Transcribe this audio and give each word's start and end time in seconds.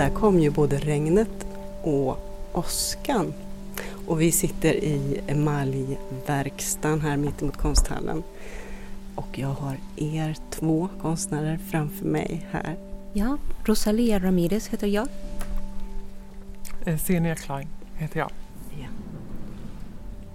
Där 0.00 0.10
kom 0.10 0.40
ju 0.40 0.50
både 0.50 0.78
regnet 0.78 1.46
och 1.82 2.18
åskan. 2.52 3.34
Och 4.06 4.20
vi 4.20 4.32
sitter 4.32 4.74
i 4.74 5.20
emaljverkstan 5.26 7.00
här 7.00 7.16
mittemot 7.16 7.56
konsthallen. 7.56 8.22
Och 9.14 9.38
jag 9.38 9.48
har 9.48 9.76
er 9.96 10.36
två 10.50 10.88
konstnärer 11.02 11.58
framför 11.70 12.04
mig 12.04 12.46
här. 12.50 12.76
Ja, 13.12 13.38
Rosalia 13.64 14.18
Ramirez 14.18 14.68
heter 14.68 14.86
jag. 14.86 15.08
Senia 17.00 17.34
Klein 17.34 17.68
heter 17.94 18.18
jag. 18.18 18.30
Ja. 18.70 18.88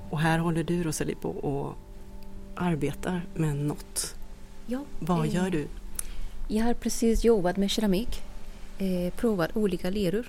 Och 0.10 0.20
här 0.20 0.40
håller 0.40 0.64
du 0.64 0.84
Rosalie 0.84 1.16
på 1.16 1.30
och 1.30 1.76
arbetar 2.56 3.22
med 3.34 3.56
något. 3.56 4.16
Ja, 4.66 4.80
Vad 5.00 5.26
eh, 5.26 5.36
gör 5.36 5.50
du? 5.50 5.68
Jag 6.48 6.66
har 6.66 6.74
precis 6.74 7.24
jobbat 7.24 7.58
med 7.58 7.72
keramik. 7.72 8.22
Eh, 8.78 9.14
provat 9.14 9.58
olika 9.58 9.90
leror. 9.90 10.26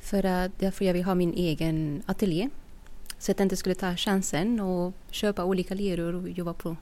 För 0.00 0.24
att 0.24 0.58
därför 0.58 0.84
jag 0.84 0.92
vill 0.92 1.04
ha 1.04 1.14
min 1.14 1.32
egen 1.34 2.02
ateljé. 2.06 2.48
Så 3.18 3.32
att 3.32 3.38
jag 3.38 3.44
inte 3.44 3.56
skulle 3.56 3.74
ta 3.74 3.96
chansen 3.96 4.60
och 4.60 4.94
köpa 5.10 5.44
olika 5.44 5.74
leror 5.74 6.14
och 6.14 6.28
jobba 6.28 6.52
på 6.52 6.76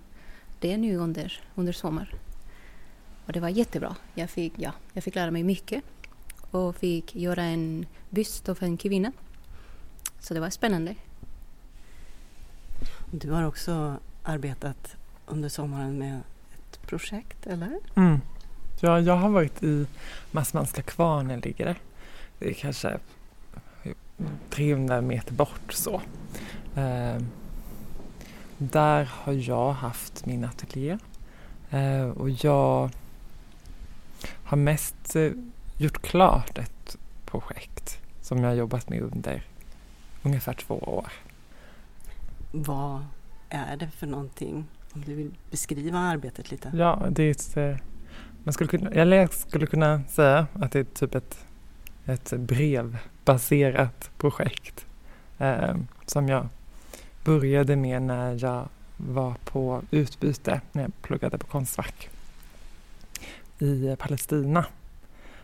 det 0.61 0.77
nu 0.77 0.97
under, 0.97 1.41
under 1.55 1.73
sommar. 1.73 2.15
Och 3.27 3.33
det 3.33 3.41
var 3.41 3.49
jättebra. 3.49 3.97
Jag 4.15 4.31
fick, 4.31 4.53
ja, 4.57 4.73
jag 4.93 5.05
fick 5.05 5.15
lära 5.15 5.31
mig 5.31 5.43
mycket 5.43 5.85
och 6.51 6.77
fick 6.77 7.17
göra 7.17 7.43
en 7.43 7.87
byst 8.11 8.49
av 8.49 8.59
en 8.61 8.77
kvinna. 8.77 9.13
Så 10.21 10.35
det 10.35 10.41
var 10.41 10.51
spännande. 10.51 10.95
Du 13.11 13.31
har 13.31 13.43
också 13.43 13.97
arbetat 14.23 14.97
under 15.27 15.49
sommaren 15.49 15.99
med 15.99 16.21
ett 16.55 16.83
projekt, 16.83 17.47
eller? 17.47 17.79
Mm. 17.95 18.21
Ja, 18.81 19.01
jag 19.01 19.17
har 19.17 19.29
varit 19.29 19.63
i 19.63 19.87
Massmanska 20.31 20.83
kvarnen 20.83 21.41
ligger 21.41 21.65
det. 21.65 21.77
Det 22.39 22.49
är 22.49 22.53
kanske 22.53 22.99
300 24.51 25.01
meter 25.01 25.35
bort 25.35 25.73
så. 25.73 26.01
Eh, 26.75 27.23
där 28.59 29.05
har 29.13 29.33
jag 29.33 29.73
haft 29.73 30.27
min 30.27 30.45
ateljé 30.45 30.99
eh, 31.71 32.09
och 32.09 32.31
jag 32.31 32.91
har 34.45 34.57
mest 34.57 35.17
eh, 35.17 35.33
gjort 35.79 36.03
klart 36.03 36.59
ett 36.59 36.97
projekt 37.25 37.99
som 38.21 38.39
jag 38.39 38.49
har 38.49 38.55
jobbat 38.55 38.89
med 38.89 39.03
under 39.03 39.43
ungefär 40.23 40.53
två 40.55 40.75
år. 40.75 41.13
Vad 42.53 43.05
är 43.49 43.77
det 43.77 43.89
för 43.89 44.07
någonting? 44.07 44.65
Om 44.93 45.03
du 45.07 45.15
vill 45.15 45.31
beskriva 45.51 45.99
arbetet 45.99 46.51
lite. 46.51 46.73
Ja, 46.75 47.07
det 47.11 47.23
är 47.23 47.31
ett, 47.31 47.57
eh, 47.57 47.77
man 48.47 48.53
skulle 48.53 48.69
kunna, 48.69 48.95
jag 48.95 49.33
skulle 49.33 49.67
kunna 49.67 50.03
säga 50.09 50.47
att 50.53 50.73
det 50.73 50.79
är 50.79 50.85
typ 50.85 51.15
ett, 51.15 51.47
ett 52.05 52.33
brevbaserat 52.33 54.11
projekt 54.19 54.87
eh, 55.39 55.77
som 56.07 56.29
jag 56.29 56.49
började 57.25 57.77
med 57.77 58.03
när 58.03 58.45
jag 58.45 58.69
var 58.97 59.35
på 59.45 59.83
utbyte 59.91 60.61
när 60.73 60.83
jag 60.83 60.93
pluggade 61.03 61.39
på 61.39 61.47
Konstfack 61.47 62.09
i 63.59 63.97
Palestina. 63.99 64.67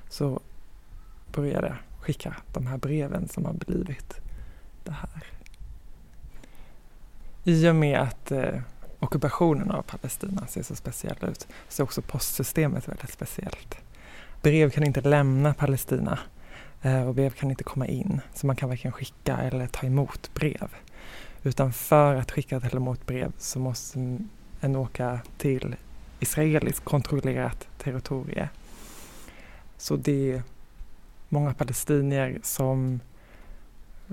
Så 0.08 0.40
började 1.32 1.66
jag 1.66 1.76
skicka 2.00 2.36
de 2.52 2.66
här 2.66 2.76
breven 2.76 3.28
som 3.28 3.44
har 3.44 3.52
blivit 3.52 4.20
det 4.84 4.92
här. 4.92 5.24
I 7.44 7.68
och 7.68 7.74
med 7.74 8.00
att 8.00 8.30
eh, 8.30 8.60
ockupationen 9.02 9.70
av 9.70 9.82
Palestina 9.82 10.46
ser 10.46 10.62
så 10.62 10.76
speciell 10.76 11.16
ut 11.20 11.48
så 11.68 11.82
är 11.82 11.84
också 11.84 12.02
postsystemet 12.02 12.88
väldigt 12.88 13.12
speciellt. 13.12 13.76
Brev 14.42 14.70
kan 14.70 14.84
inte 14.84 15.00
lämna 15.00 15.54
Palestina 15.54 16.18
eh, 16.82 17.08
och 17.08 17.14
brev 17.14 17.30
kan 17.30 17.50
inte 17.50 17.64
komma 17.64 17.86
in 17.86 18.20
så 18.34 18.46
man 18.46 18.56
kan 18.56 18.68
varken 18.68 18.92
skicka 18.92 19.36
eller 19.36 19.66
ta 19.66 19.86
emot 19.86 20.30
brev. 20.34 20.74
Utan 21.42 21.72
för 21.72 22.14
att 22.14 22.30
skicka 22.30 22.56
eller 22.56 22.76
emot 22.76 23.06
brev 23.06 23.32
så 23.38 23.58
måste 23.58 24.18
en 24.60 24.76
åka 24.76 25.20
till 25.38 25.76
israeliskt 26.20 26.84
kontrollerat 26.84 27.68
territorium. 27.78 28.48
Så 29.76 29.96
det 29.96 30.32
är 30.32 30.42
många 31.28 31.54
palestinier 31.54 32.38
som 32.42 33.00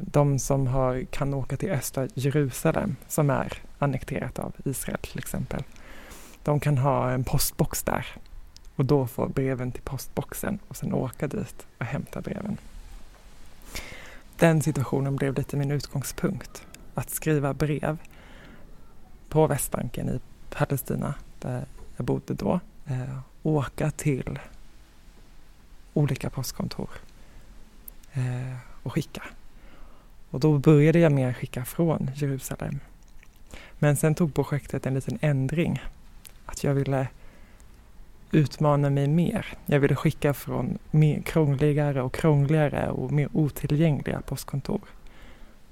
de 0.06 0.40
som 0.40 0.68
har, 0.68 1.04
kan 1.04 1.34
åka 1.34 1.58
till 1.58 1.72
östra 1.72 2.08
Jerusalem 2.14 2.96
som 3.08 3.30
är 3.30 3.54
annekterat 3.80 4.40
av 4.40 4.54
Israel 4.66 5.00
till 5.02 5.20
exempel. 5.20 5.64
De 6.44 6.60
kan 6.60 6.78
ha 6.78 7.12
en 7.12 7.24
postbox 7.24 7.84
där 7.84 8.06
och 8.76 8.86
då 8.86 9.08
få 9.08 9.28
breven 9.28 9.72
till 9.72 9.82
postboxen 9.82 10.60
och 10.68 10.78
sen 10.78 10.94
åka 10.94 11.28
dit 11.28 11.68
och 11.78 11.86
hämta 11.86 12.22
breven. 12.22 12.58
Den 14.38 14.62
situationen 14.62 15.16
blev 15.16 15.34
lite 15.34 15.58
min 15.58 15.72
utgångspunkt. 15.72 16.66
Att 16.94 17.10
skriva 17.10 17.54
brev 17.54 17.98
på 19.30 19.48
Västbanken 19.48 20.10
i 20.10 20.20
Palestina 20.50 21.14
där 21.40 21.66
jag 21.98 22.06
bodde 22.06 22.34
då. 22.34 22.60
Eh, 22.86 23.20
åka 23.44 23.92
till 23.92 24.40
olika 25.94 26.30
postkontor 26.30 26.90
eh, 28.14 28.58
och 28.84 28.94
skicka. 28.94 29.24
Och 30.32 30.40
då 30.40 30.58
började 30.58 31.00
jag 31.00 31.12
med 31.12 31.30
att 31.30 31.36
skicka 31.36 31.66
från 31.66 32.12
Jerusalem. 32.16 32.80
Men 33.80 33.96
sen 33.96 34.16
tog 34.16 34.34
projektet 34.34 34.86
en 34.86 34.94
liten 34.94 35.18
ändring. 35.22 35.82
Att 36.46 36.64
jag 36.64 36.74
ville 36.74 37.08
utmana 38.32 38.90
mig 38.90 39.08
mer. 39.08 39.46
Jag 39.66 39.80
ville 39.80 39.96
skicka 39.96 40.34
från 40.34 40.78
mer 40.92 41.22
krångligare 41.22 42.02
och 42.02 42.14
krångligare 42.14 42.90
och 42.90 43.12
mer 43.12 43.30
otillgängliga 43.34 44.22
postkontor. 44.22 44.82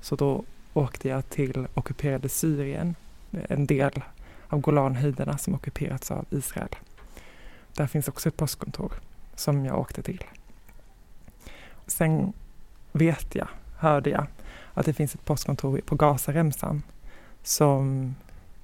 Så 0.02 0.16
då 0.16 0.44
åkte 0.74 1.10
jag 1.10 1.30
till 1.30 1.68
ockuperade 1.74 2.30
Syrien, 2.30 2.96
en 3.32 3.66
del 3.66 4.04
av 4.48 4.62
Golanhöjderna 4.62 5.38
som 5.38 5.56
ockuperats 5.56 6.12
av 6.12 6.26
Israel. 6.30 6.76
Där 7.74 7.88
finns 7.88 8.08
också 8.08 8.30
ett 8.30 8.38
postkontor 8.38 8.94
som 9.36 9.66
jag 9.66 9.80
åkte 9.80 10.02
till. 10.02 10.24
Sen 11.88 12.34
vet 12.92 13.36
jag, 13.36 13.48
hörde 13.78 14.10
jag, 14.10 14.28
att 14.74 14.86
det 14.86 14.94
finns 14.94 15.16
ett 15.16 15.26
postkontor 15.26 15.82
på 15.86 15.96
Gazaremsan 15.96 16.84
som 17.44 18.16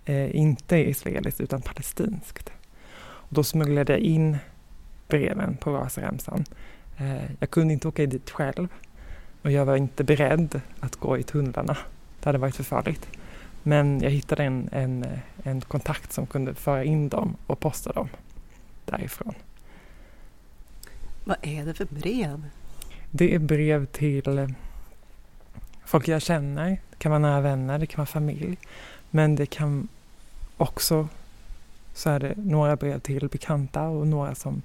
eh, 0.06 0.36
inte 0.36 0.76
är 0.76 0.84
israeliskt 0.84 1.42
utan 1.42 1.62
palestinskt. 1.62 2.52
Och 3.02 3.34
då 3.34 3.44
smugglade 3.44 3.94
jag 3.94 4.02
in 4.02 4.38
breven 5.08 5.58
på 5.58 5.72
Gazaremsan. 5.72 6.46
Eh, 6.98 7.32
jag 7.40 7.50
kunde 7.50 7.74
inte 7.74 7.88
åka 7.88 8.06
dit 8.06 8.30
själv 8.30 8.68
och 9.42 9.52
jag 9.52 9.66
var 9.66 9.76
inte 9.76 10.04
beredd 10.04 10.62
att 10.80 10.96
gå 10.96 11.18
i 11.18 11.24
tunnlarna. 11.24 11.78
Det 12.20 12.26
hade 12.26 12.38
varit 12.38 12.56
för 12.56 12.64
farligt. 12.64 13.08
Men 13.64 14.02
jag 14.02 14.10
hittade 14.10 14.44
en, 14.44 14.70
en, 14.72 15.06
en 15.44 15.62
kontakt 15.62 16.14
som 16.14 16.28
kunde 16.28 16.56
föra 16.56 16.84
in 16.84 17.10
dem 17.10 17.36
och 17.48 17.60
posta 17.60 17.92
dem 17.92 18.10
därifrån. 18.86 19.34
Vad 21.26 21.38
är 21.42 21.66
det 21.66 21.74
för 21.74 21.86
brev? 21.86 22.44
Det 23.12 23.36
är 23.36 23.40
brev 23.40 23.86
till 23.86 24.54
folk 25.94 26.08
jag 26.08 26.22
känner. 26.22 26.70
Det 26.70 26.98
kan 26.98 27.12
vara 27.12 27.20
nära 27.20 27.42
vänner, 27.42 27.80
det 27.80 27.86
kan 27.86 27.98
vara 27.98 28.06
familj. 28.06 28.58
Men 29.10 29.36
det 29.36 29.46
kan 29.46 29.88
också 30.58 31.08
så 31.94 32.10
är 32.10 32.20
det 32.20 32.34
några 32.38 32.76
brev 32.76 33.00
till 33.00 33.28
bekanta 33.28 33.84
och 33.84 34.08
några 34.08 34.36
som 34.36 34.62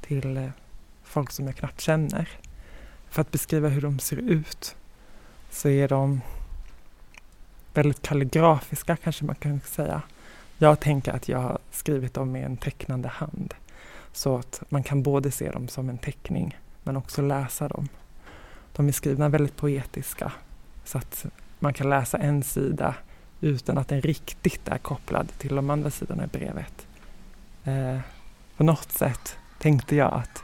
till 0.00 0.36
eh, 0.36 0.48
folk 1.02 1.30
som 1.30 1.46
jag 1.46 1.56
knappt 1.56 1.80
känner. 1.80 2.28
För 3.08 3.20
att 3.20 3.30
beskriva 3.30 3.68
hur 3.68 3.80
de 3.80 3.98
ser 3.98 4.16
ut 4.16 4.76
så 5.50 5.68
är 5.68 5.88
de 5.88 6.20
väldigt 7.74 8.02
kalligrafiska 8.02 8.96
kanske 8.96 9.24
man 9.24 9.36
kan 9.36 9.60
säga. 9.60 10.02
Jag 10.58 10.80
tänker 10.80 11.12
att 11.12 11.28
jag 11.28 11.38
har 11.38 11.58
skrivit 11.70 12.14
dem 12.14 12.32
med 12.32 12.46
en 12.46 12.56
tecknande 12.56 13.08
hand. 13.08 13.54
Så 14.12 14.38
att 14.38 14.62
man 14.68 14.82
kan 14.82 15.02
både 15.02 15.30
se 15.30 15.50
dem 15.50 15.68
som 15.68 15.88
en 15.88 15.98
teckning 15.98 16.58
men 16.82 16.96
också 16.96 17.22
läsa 17.22 17.68
dem. 17.68 17.88
De 18.76 18.88
är 18.88 18.92
skrivna 18.92 19.28
väldigt 19.28 19.56
poetiska 19.56 20.32
så 20.90 20.98
att 20.98 21.26
man 21.58 21.72
kan 21.72 21.90
läsa 21.90 22.18
en 22.18 22.42
sida 22.42 22.94
utan 23.40 23.78
att 23.78 23.88
den 23.88 24.00
riktigt 24.00 24.68
är 24.68 24.78
kopplad 24.78 25.28
till 25.38 25.54
de 25.54 25.70
andra 25.70 25.90
sidorna 25.90 26.24
i 26.24 26.26
brevet. 26.26 26.86
Eh, 27.64 27.98
på 28.56 28.64
något 28.64 28.92
sätt 28.92 29.36
tänkte 29.58 29.96
jag 29.96 30.12
att 30.12 30.42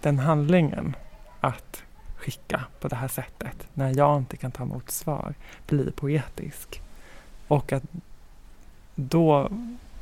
den 0.00 0.18
handlingen 0.18 0.96
att 1.40 1.82
skicka 2.16 2.64
på 2.80 2.88
det 2.88 2.96
här 2.96 3.08
sättet 3.08 3.66
när 3.74 3.98
jag 3.98 4.18
inte 4.18 4.36
kan 4.36 4.50
ta 4.50 4.62
emot 4.62 4.90
svar 4.90 5.34
blir 5.66 5.90
poetisk. 5.90 6.82
Och 7.48 7.72
att 7.72 7.84
då 8.94 9.48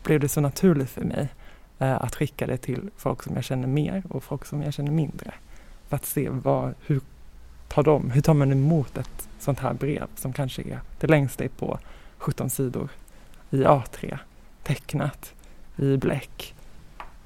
blev 0.03 0.21
det 0.21 0.29
så 0.29 0.41
naturligt 0.41 0.91
för 0.91 1.05
mig 1.05 1.29
eh, 1.79 2.03
att 2.03 2.15
skicka 2.15 2.47
det 2.47 2.57
till 2.57 2.91
folk 2.97 3.23
som 3.23 3.35
jag 3.35 3.45
känner 3.45 3.69
mer 3.69 4.03
och 4.09 4.25
folk 4.25 4.45
som 4.45 4.63
jag 4.63 4.75
känner 4.75 4.91
mindre. 4.93 5.35
För 5.89 5.97
att 5.97 6.07
se 6.07 6.29
vad, 6.29 6.75
hur 6.87 7.01
tar 7.69 7.83
de, 7.83 8.11
hur 8.11 8.21
tar 8.21 8.35
man 8.35 8.53
emot 8.53 8.99
ett 8.99 9.29
sånt 9.39 9.59
här 9.59 9.75
brev 9.75 10.07
som 10.17 10.33
kanske 10.33 10.63
är 10.63 10.81
det 11.01 11.07
längsta 11.07 11.45
är 11.45 11.49
på 11.49 11.79
17 12.19 12.51
sidor 12.51 12.89
i 13.51 13.57
A3, 13.57 14.19
tecknat 14.63 15.35
i 15.77 15.97
bläck. 15.97 16.55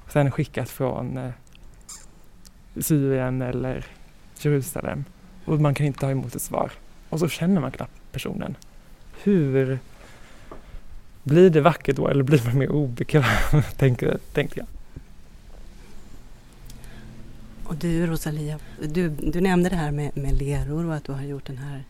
Sen 0.07 0.31
skickat 0.31 0.69
från 0.69 1.17
eh, 1.17 1.31
Syrien 2.81 3.41
eller 3.41 3.85
Jerusalem 4.37 5.05
och 5.45 5.59
man 5.59 5.73
kan 5.73 5.85
inte 5.85 5.99
ta 5.99 6.11
emot 6.11 6.35
ett 6.35 6.41
svar. 6.41 6.71
Och 7.09 7.19
så 7.19 7.27
känner 7.27 7.61
man 7.61 7.71
knappt 7.71 8.11
personen. 8.11 8.55
Hur 9.23 9.79
blir 11.23 11.49
det 11.49 11.61
vackert 11.61 11.95
då 11.95 12.07
eller 12.07 12.23
blir 12.23 12.45
man 12.45 12.57
mer 12.57 12.71
obekväm, 12.71 13.23
tänkte, 13.77 14.17
tänkte 14.33 14.59
jag. 14.59 14.67
Och 17.73 17.79
du 17.79 18.07
Rosalia, 18.07 18.59
du, 18.81 19.09
du 19.09 19.41
nämnde 19.41 19.69
det 19.69 19.75
här 19.75 19.91
med, 19.91 20.17
med 20.17 20.41
leror 20.41 20.85
och 20.85 20.95
att 20.95 21.03
du 21.03 21.11
har 21.11 21.21
gjort 21.21 21.45
den 21.45 21.57
här, 21.57 21.83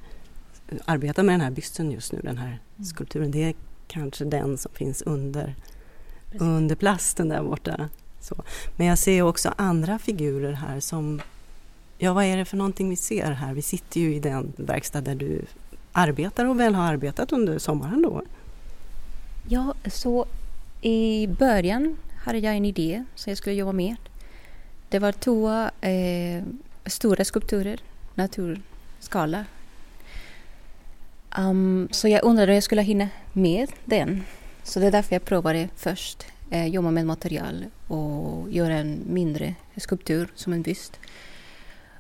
arbetar 0.85 1.23
med 1.23 1.33
den 1.33 1.41
här 1.41 1.51
bysten 1.51 1.91
just 1.91 2.11
nu, 2.11 2.19
den 2.23 2.37
här 2.37 2.47
mm. 2.47 2.85
skulpturen. 2.85 3.31
Det 3.31 3.43
är 3.43 3.53
kanske 3.87 4.25
den 4.25 4.57
som 4.57 4.71
finns 4.73 5.01
under, 5.01 5.55
under 6.39 6.75
plasten 6.75 7.29
där 7.29 7.43
borta. 7.43 7.89
Så. 8.19 8.43
Men 8.75 8.87
jag 8.87 8.97
ser 8.97 9.21
också 9.21 9.53
andra 9.57 9.99
figurer 9.99 10.53
här 10.53 10.79
som, 10.79 11.21
ja 11.97 12.13
vad 12.13 12.23
är 12.23 12.37
det 12.37 12.45
för 12.45 12.57
någonting 12.57 12.89
vi 12.89 12.95
ser 12.95 13.31
här? 13.31 13.53
Vi 13.53 13.61
sitter 13.61 13.99
ju 13.99 14.15
i 14.15 14.19
den 14.19 14.53
verkstad 14.55 15.01
där 15.01 15.15
du 15.15 15.41
arbetar 15.91 16.45
och 16.45 16.59
väl 16.59 16.75
har 16.75 16.83
arbetat 16.83 17.31
under 17.31 17.59
sommaren 17.59 18.01
då? 18.01 18.21
Ja, 19.47 19.73
så 19.85 20.25
i 20.81 21.27
början 21.27 21.97
hade 22.25 22.37
jag 22.37 22.55
en 22.55 22.65
idé 22.65 23.03
som 23.15 23.31
jag 23.31 23.37
skulle 23.37 23.55
jobba 23.55 23.71
med. 23.71 23.95
Det 24.93 24.99
var 24.99 25.11
två 25.11 25.51
eh, 25.81 26.43
stora 26.85 27.25
skulpturer, 27.25 27.79
naturskala. 28.15 29.45
Um, 31.37 31.87
så 31.91 32.07
jag 32.07 32.23
undrade 32.23 32.51
om 32.51 32.53
jag 32.53 32.63
skulle 32.63 32.81
hinna 32.81 33.09
med 33.33 33.71
den. 33.85 34.23
Så 34.63 34.79
det 34.79 34.87
är 34.87 34.91
därför 34.91 35.15
jag 35.15 35.25
provade 35.25 35.69
först 35.75 36.25
eh, 36.49 36.67
jobba 36.67 36.91
med 36.91 37.05
material 37.05 37.65
och 37.87 38.51
göra 38.51 38.73
en 38.73 38.99
mindre 39.07 39.55
skulptur 39.77 40.27
som 40.35 40.53
en 40.53 40.61
byst. 40.61 40.99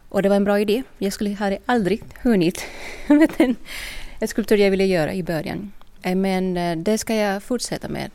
Och 0.09 0.21
det 0.21 0.29
var 0.29 0.35
en 0.35 0.43
bra 0.43 0.59
idé. 0.59 0.83
Jag 0.97 1.13
skulle 1.13 1.33
hade 1.33 1.57
aldrig 1.65 2.03
hunnit 2.21 2.65
med 3.07 3.31
den 3.37 3.55
skulptur 4.27 4.57
jag 4.57 4.71
ville 4.71 4.85
göra 4.85 5.13
i 5.13 5.23
början. 5.23 5.71
Eh, 6.01 6.15
men 6.15 6.57
eh, 6.57 6.77
det 6.77 6.97
ska 6.97 7.15
jag 7.15 7.43
fortsätta 7.43 7.89
med 7.89 8.11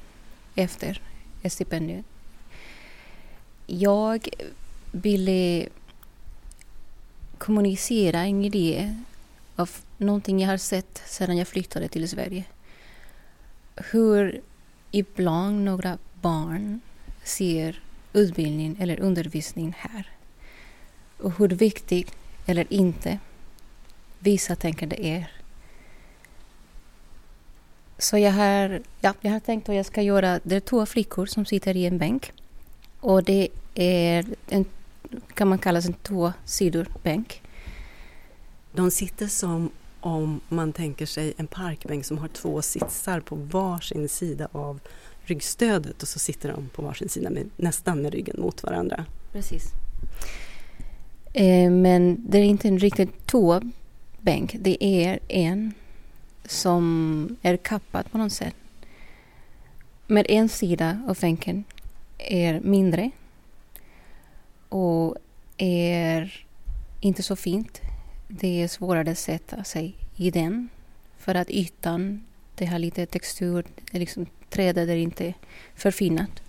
efter 0.54 1.00
stipendiet. 1.48 2.04
Jag 3.66 4.28
ville 4.92 5.68
kommunicera 7.38 8.20
en 8.20 8.44
idé 8.44 8.94
av 9.56 9.70
någonting 9.96 10.40
jag 10.40 10.48
har 10.48 10.56
sett 10.56 11.02
sedan 11.06 11.36
jag 11.36 11.48
flyttade 11.48 11.88
till 11.88 12.08
Sverige. 12.08 12.44
Hur 13.76 14.40
ibland 14.90 15.64
några 15.64 15.98
barn 16.20 16.80
ser 17.24 17.82
utbildning 18.12 18.76
eller 18.80 19.00
undervisning 19.00 19.76
här. 19.78 20.10
Och 21.18 21.38
hur 21.38 21.48
viktigt 21.48 22.12
eller 22.46 22.72
inte 22.72 23.18
vissa 24.18 24.56
tänker 24.56 24.86
det 24.86 25.06
är. 25.06 25.30
Så 27.98 28.18
jag 28.18 28.32
har, 28.32 28.82
ja, 29.00 29.14
jag 29.20 29.32
har 29.32 29.40
tänkt 29.40 29.68
att 29.68 29.74
jag 29.74 29.86
ska 29.86 30.02
göra, 30.02 30.40
det 30.42 30.56
är 30.56 30.60
två 30.60 30.86
flickor 30.86 31.26
som 31.26 31.46
sitter 31.46 31.76
i 31.76 31.86
en 31.86 31.98
bänk. 31.98 32.32
Och 33.00 33.24
det 33.24 33.48
är 33.74 34.26
en, 34.48 34.64
kan 35.34 35.48
man 35.48 35.58
kalla 35.58 35.80
en 35.80 35.92
två 35.92 36.32
sidor 36.44 36.86
bänk. 37.02 37.42
De 38.72 38.90
sitter 38.90 39.26
som 39.26 39.70
om 40.00 40.40
man 40.48 40.72
tänker 40.72 41.06
sig 41.06 41.32
en 41.36 41.46
parkbänk 41.46 42.04
som 42.04 42.18
har 42.18 42.28
två 42.28 42.62
sitsar 42.62 43.20
på 43.20 43.34
varsin 43.34 44.08
sida 44.08 44.48
av 44.52 44.80
ryggstödet 45.22 46.02
och 46.02 46.08
så 46.08 46.18
sitter 46.18 46.52
de 46.52 46.68
på 46.68 46.82
varsin 46.82 47.08
sida 47.08 47.30
med, 47.30 47.50
nästan 47.56 48.02
med 48.02 48.12
ryggen 48.12 48.40
mot 48.40 48.62
varandra. 48.62 49.04
Precis. 49.32 49.64
Eh, 51.32 51.70
men 51.70 52.26
det 52.28 52.38
är 52.38 52.42
inte 52.42 52.68
en 52.68 52.78
riktigt 52.78 53.26
toabänk. 53.26 54.56
Det 54.60 54.84
är 54.84 55.18
en 55.28 55.74
som 56.44 57.36
är 57.42 57.56
kappad 57.56 58.10
på 58.10 58.18
något 58.18 58.32
sätt. 58.32 58.54
Med 60.06 60.26
en 60.28 60.48
sida 60.48 61.02
av 61.08 61.18
bänken 61.20 61.64
är 62.18 62.60
mindre 62.60 63.10
och 64.68 65.16
är 65.56 66.46
inte 67.00 67.22
så 67.22 67.36
fint. 67.36 67.80
Det 68.28 68.62
är 68.62 68.68
svårare 68.68 69.10
att 69.10 69.18
sätta 69.18 69.64
sig 69.64 69.94
i 70.16 70.30
den 70.30 70.68
för 71.18 71.34
att 71.34 71.50
ytan 71.50 72.24
det 72.54 72.66
har 72.66 72.78
lite 72.78 73.06
textur, 73.06 73.64
liksom 73.90 74.26
trädet 74.50 74.88
är 74.88 74.96
inte 74.96 75.34
förfinat. 75.74 76.42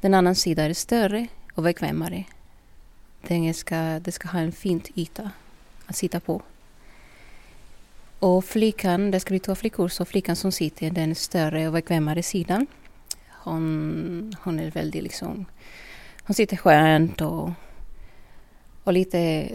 Den 0.00 0.14
andra 0.14 0.34
sidan 0.34 0.64
är 0.66 0.74
större 0.74 1.26
och 1.54 1.62
bekvämare. 1.62 2.24
Den 3.28 3.54
ska, 3.54 4.00
det 4.00 4.12
ska 4.12 4.28
ha 4.28 4.38
en 4.38 4.52
fin 4.52 4.82
yta 4.94 5.30
att 5.86 5.96
sitta 5.96 6.20
på. 6.20 6.42
Och 8.18 8.44
flickan, 8.44 9.10
det 9.10 9.20
ska 9.20 9.30
bli 9.30 9.40
två 9.40 9.54
flickor, 9.54 9.88
så 9.88 10.04
flickan 10.04 10.36
som 10.36 10.52
sitter 10.52 10.86
i 10.86 10.90
den 10.90 11.14
större 11.14 11.66
och 11.66 11.72
bekvämare 11.72 12.22
sidan. 12.22 12.66
Hon, 13.28 14.34
hon 14.42 14.60
är 14.60 14.70
väldigt 14.70 15.02
liksom, 15.02 15.46
hon 16.30 16.34
sitter 16.34 16.56
skönt 16.56 17.20
och, 17.20 17.50
och 18.84 18.92
lite 18.92 19.48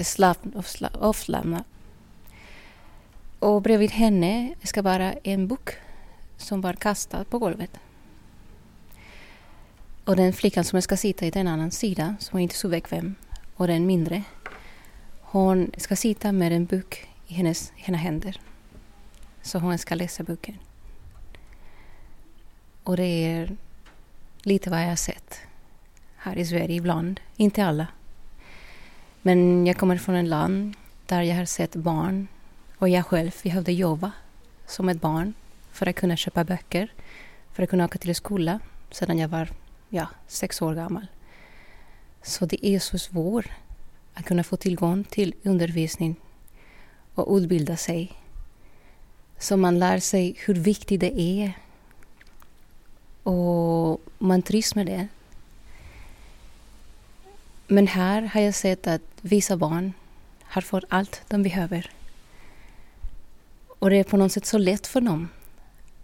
avslappnad. 0.99 1.63
Och 3.39 3.61
bredvid 3.61 3.91
henne 3.91 4.55
ska 4.63 4.81
vara 4.81 5.13
en 5.13 5.47
bok 5.47 5.69
som 6.37 6.61
var 6.61 6.73
kastad 6.73 7.25
på 7.25 7.39
golvet. 7.39 7.79
Och 10.05 10.15
den 10.15 10.33
flickan 10.33 10.63
som 10.63 10.81
ska 10.81 10.97
sitta 10.97 11.25
i 11.25 11.31
den 11.31 11.47
andra 11.47 11.71
sidan, 11.71 12.15
som 12.19 12.39
är 12.39 12.43
inte 12.43 12.55
så 12.55 12.69
bekväm, 12.69 13.15
och 13.55 13.67
den 13.67 13.85
mindre, 13.85 14.23
hon 15.21 15.71
ska 15.77 15.95
sitta 15.95 16.31
med 16.31 16.51
en 16.51 16.65
bok 16.65 17.07
i 17.27 17.33
hennes, 17.33 17.73
hennes 17.75 18.01
händer. 18.01 18.41
Så 19.41 19.59
hon 19.59 19.77
ska 19.77 19.95
läsa 19.95 20.23
boken. 20.23 20.57
Och 22.83 22.97
det 22.97 23.25
är 23.25 23.57
lite 24.43 24.69
vad 24.69 24.81
jag 24.81 24.89
har 24.89 24.95
sett 24.95 25.39
här 26.25 26.37
i 26.37 26.45
Sverige 26.45 26.75
ibland. 26.75 27.19
Inte 27.35 27.65
alla. 27.65 27.87
Men 29.21 29.67
jag 29.67 29.77
kommer 29.77 29.97
från 29.97 30.15
ett 30.15 30.27
land 30.27 30.75
där 31.05 31.21
jag 31.21 31.35
har 31.35 31.45
sett 31.45 31.75
barn 31.75 32.27
och 32.77 32.89
jag 32.89 33.05
själv, 33.05 33.31
behövde 33.43 33.71
jobba 33.71 34.11
som 34.67 34.89
ett 34.89 35.01
barn 35.01 35.33
för 35.71 35.89
att 35.89 35.95
kunna 35.95 36.15
köpa 36.15 36.43
böcker, 36.43 36.93
för 37.53 37.63
att 37.63 37.69
kunna 37.69 37.85
åka 37.85 37.97
till 37.97 38.15
skola 38.15 38.59
sedan 38.91 39.19
jag 39.19 39.27
var 39.27 39.49
ja, 39.89 40.07
sex 40.27 40.61
år 40.61 40.75
gammal. 40.75 41.07
Så 42.23 42.45
det 42.45 42.65
är 42.65 42.79
så 42.79 42.97
svårt 42.97 43.49
att 44.13 44.25
kunna 44.25 44.43
få 44.43 44.57
tillgång 44.57 45.03
till 45.03 45.33
undervisning 45.43 46.15
och 47.15 47.37
utbilda 47.37 47.77
sig. 47.77 48.11
Så 49.39 49.57
man 49.57 49.79
lär 49.79 49.99
sig 49.99 50.35
hur 50.45 50.53
viktigt 50.53 51.01
det 51.01 51.21
är. 51.21 51.53
Och 53.23 54.01
man 54.17 54.41
trivs 54.41 54.75
med 54.75 54.85
det. 54.85 55.07
Men 57.67 57.87
här 57.87 58.21
har 58.21 58.41
jag 58.41 58.55
sett 58.55 58.87
att 58.87 59.01
vissa 59.21 59.57
barn 59.57 59.93
har 60.43 60.61
fått 60.61 60.83
allt 60.89 61.21
de 61.27 61.43
behöver. 61.43 61.91
Och 63.67 63.89
det 63.89 63.95
är 63.95 64.03
på 64.03 64.17
något 64.17 64.31
sätt 64.31 64.45
så 64.45 64.57
lätt 64.57 64.87
för 64.87 65.01
dem 65.01 65.27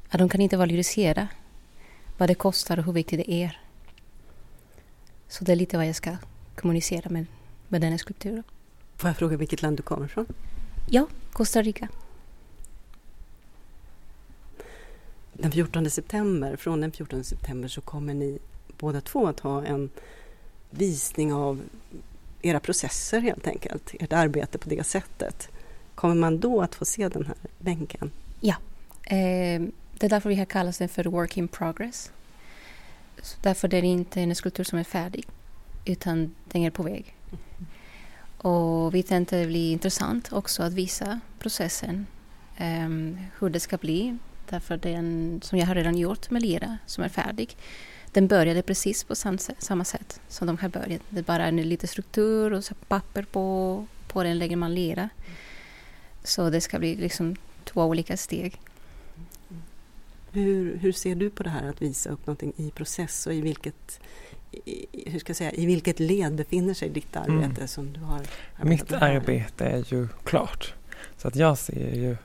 att 0.09 0.19
de 0.19 0.29
kan 0.29 0.41
inte 0.41 0.57
valorisera 0.57 1.27
vad 2.17 2.29
det 2.29 2.35
kostar 2.35 2.79
och 2.79 2.85
hur 2.85 2.93
viktigt 2.93 3.19
det 3.19 3.31
är. 3.31 3.59
Så 5.27 5.43
det 5.43 5.51
är 5.51 5.55
lite 5.55 5.77
vad 5.77 5.87
jag 5.87 5.95
ska 5.95 6.17
kommunicera 6.55 7.09
med, 7.09 7.25
med 7.67 7.81
den 7.81 7.91
här 7.91 7.97
skulpturen. 7.97 8.43
Får 8.95 9.09
jag 9.09 9.17
fråga 9.17 9.37
vilket 9.37 9.61
land 9.61 9.77
du 9.77 9.83
kommer 9.83 10.05
ifrån? 10.05 10.25
Ja, 10.89 11.07
Costa 11.31 11.61
Rica. 11.61 11.87
Den 15.33 15.51
14 15.51 15.89
september, 15.89 16.55
från 16.55 16.81
den 16.81 16.91
14 16.91 17.23
september 17.23 17.67
så 17.67 17.81
kommer 17.81 18.13
ni 18.13 18.39
båda 18.77 19.01
två 19.01 19.27
att 19.27 19.39
ha 19.39 19.65
en 19.65 19.89
visning 20.71 21.33
av 21.33 21.61
era 22.41 22.59
processer 22.59 23.21
helt 23.21 23.47
enkelt, 23.47 23.93
ert 23.99 24.13
arbete 24.13 24.57
på 24.57 24.69
det 24.69 24.83
sättet. 24.83 25.49
Kommer 25.95 26.15
man 26.15 26.39
då 26.39 26.61
att 26.61 26.75
få 26.75 26.85
se 26.85 27.07
den 27.07 27.25
här 27.25 27.35
bänken? 27.59 28.11
Ja. 28.39 28.55
Eh, 29.03 29.61
det 29.97 30.05
är 30.05 30.09
därför 30.09 30.29
vi 30.29 30.35
har 30.35 30.45
kallat 30.45 30.79
den 30.79 30.89
för 30.89 31.03
Work 31.03 31.37
in 31.37 31.47
Progress. 31.47 32.11
Så 33.21 33.37
därför 33.41 33.73
är 33.73 33.81
det 33.81 33.87
inte 33.87 34.21
en 34.21 34.35
skulptur 34.35 34.63
som 34.63 34.79
är 34.79 34.83
färdig, 34.83 35.27
utan 35.85 36.35
den 36.51 36.61
är 36.61 36.71
på 36.71 36.83
väg. 36.83 37.15
Och 38.37 38.95
vi 38.95 39.03
tänkte 39.03 39.39
det 39.39 39.47
blir 39.47 39.71
intressant 39.71 40.33
också 40.33 40.63
att 40.63 40.73
visa 40.73 41.19
processen, 41.39 42.07
ehm, 42.57 43.17
hur 43.39 43.49
det 43.49 43.59
ska 43.59 43.77
bli. 43.77 44.17
Därför 44.49 44.77
den 44.77 45.39
som 45.43 45.57
jag 45.57 45.67
har 45.67 45.75
redan 45.75 45.97
gjort 45.97 46.29
med 46.29 46.41
lera, 46.41 46.77
som 46.85 47.03
är 47.03 47.09
färdig, 47.09 47.57
den 48.13 48.27
började 48.27 48.61
precis 48.61 49.03
på 49.03 49.15
samma 49.59 49.85
sätt 49.85 50.21
som 50.27 50.47
de 50.47 50.57
har 50.57 50.69
börjat. 50.69 51.01
Det 51.09 51.19
är 51.19 51.23
bara 51.23 51.45
en 51.45 51.57
liten 51.57 51.87
struktur 51.87 52.53
och 52.53 52.63
så 52.63 52.75
papper 52.75 53.23
på, 53.31 53.85
på 54.07 54.23
den 54.23 54.39
lägger 54.39 54.55
man 54.55 54.73
lera. 54.73 55.09
Så 56.23 56.49
det 56.49 56.61
ska 56.61 56.79
bli 56.79 56.95
liksom 56.95 57.35
två 57.63 57.83
olika 57.83 58.17
steg. 58.17 58.59
Hur, 60.31 60.77
hur 60.77 60.91
ser 60.91 61.15
du 61.15 61.29
på 61.29 61.43
det 61.43 61.49
här 61.49 61.69
att 61.69 61.81
visa 61.81 62.09
upp 62.09 62.27
någonting 62.27 62.53
i 62.55 62.71
process 62.71 63.27
och 63.27 63.33
i 63.33 63.41
vilket, 63.41 63.99
i, 64.51 64.85
hur 65.05 65.19
ska 65.19 65.29
jag 65.29 65.37
säga, 65.37 65.51
i 65.51 65.65
vilket 65.65 65.99
led 65.99 66.35
befinner 66.35 66.73
sig 66.73 66.89
ditt 66.89 67.15
arbete 67.15 67.55
Mm. 67.55 67.67
som 67.67 67.93
du 67.93 67.99
har 67.99 68.21
Mitt 68.61 68.89
med 68.89 68.99
här? 68.99 69.15
arbete 69.15 69.65
är 69.65 69.93
ju 69.93 70.07
klart. 70.23 70.73
Så 71.17 71.27
att 71.27 71.35
jag 71.35 71.57
ser 71.57 71.95
ju 71.95 72.17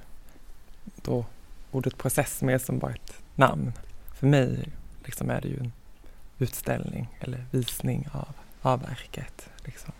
då 1.02 1.24
ordet 1.70 1.98
process 1.98 2.42
mer 2.42 2.58
som 2.58 2.78
bara 2.78 2.92
ett 2.92 3.12
namn. 3.34 3.72
För 4.18 4.26
mig 4.26 4.68
liksom 5.06 5.30
är 5.30 5.40
det 5.40 5.48
ju 5.48 5.58
en 5.58 5.72
utställning 6.38 7.08
eller 7.20 7.44
visning 7.50 8.08
av, 8.12 8.28
av 8.62 8.82
verket. 8.82 9.48
Liksom. 9.64 9.92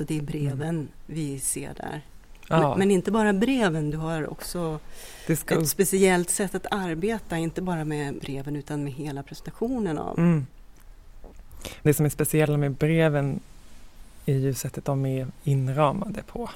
Så 0.00 0.04
det 0.04 0.18
är 0.18 0.22
breven 0.22 0.88
vi 1.06 1.40
ser 1.40 1.74
där. 1.74 1.88
Mm. 1.90 2.00
Ja, 2.48 2.68
Men, 2.68 2.78
men 2.78 2.90
inte 2.90 3.10
bara 3.10 3.32
breven, 3.32 3.90
du 3.90 3.96
har 3.96 4.30
också 4.30 4.78
ska 5.36 5.60
ett 5.60 5.68
speciellt 5.68 6.30
sätt 6.30 6.54
att 6.54 6.66
arbeta, 6.70 7.36
inte 7.36 7.62
bara 7.62 7.84
med 7.84 8.14
breven 8.14 8.56
utan 8.56 8.84
med 8.84 8.92
hela 8.92 9.22
presentationen 9.22 9.98
av. 9.98 10.18
Mm. 10.18 10.46
Det 11.82 11.94
som 11.94 12.06
är 12.06 12.10
speciella 12.10 12.56
med 12.56 12.72
breven 12.72 13.40
är 14.26 14.34
ju 14.34 14.54
sättet 14.54 14.84
de 14.84 15.06
är 15.06 15.26
inramade 15.44 16.22
på. 16.22 16.50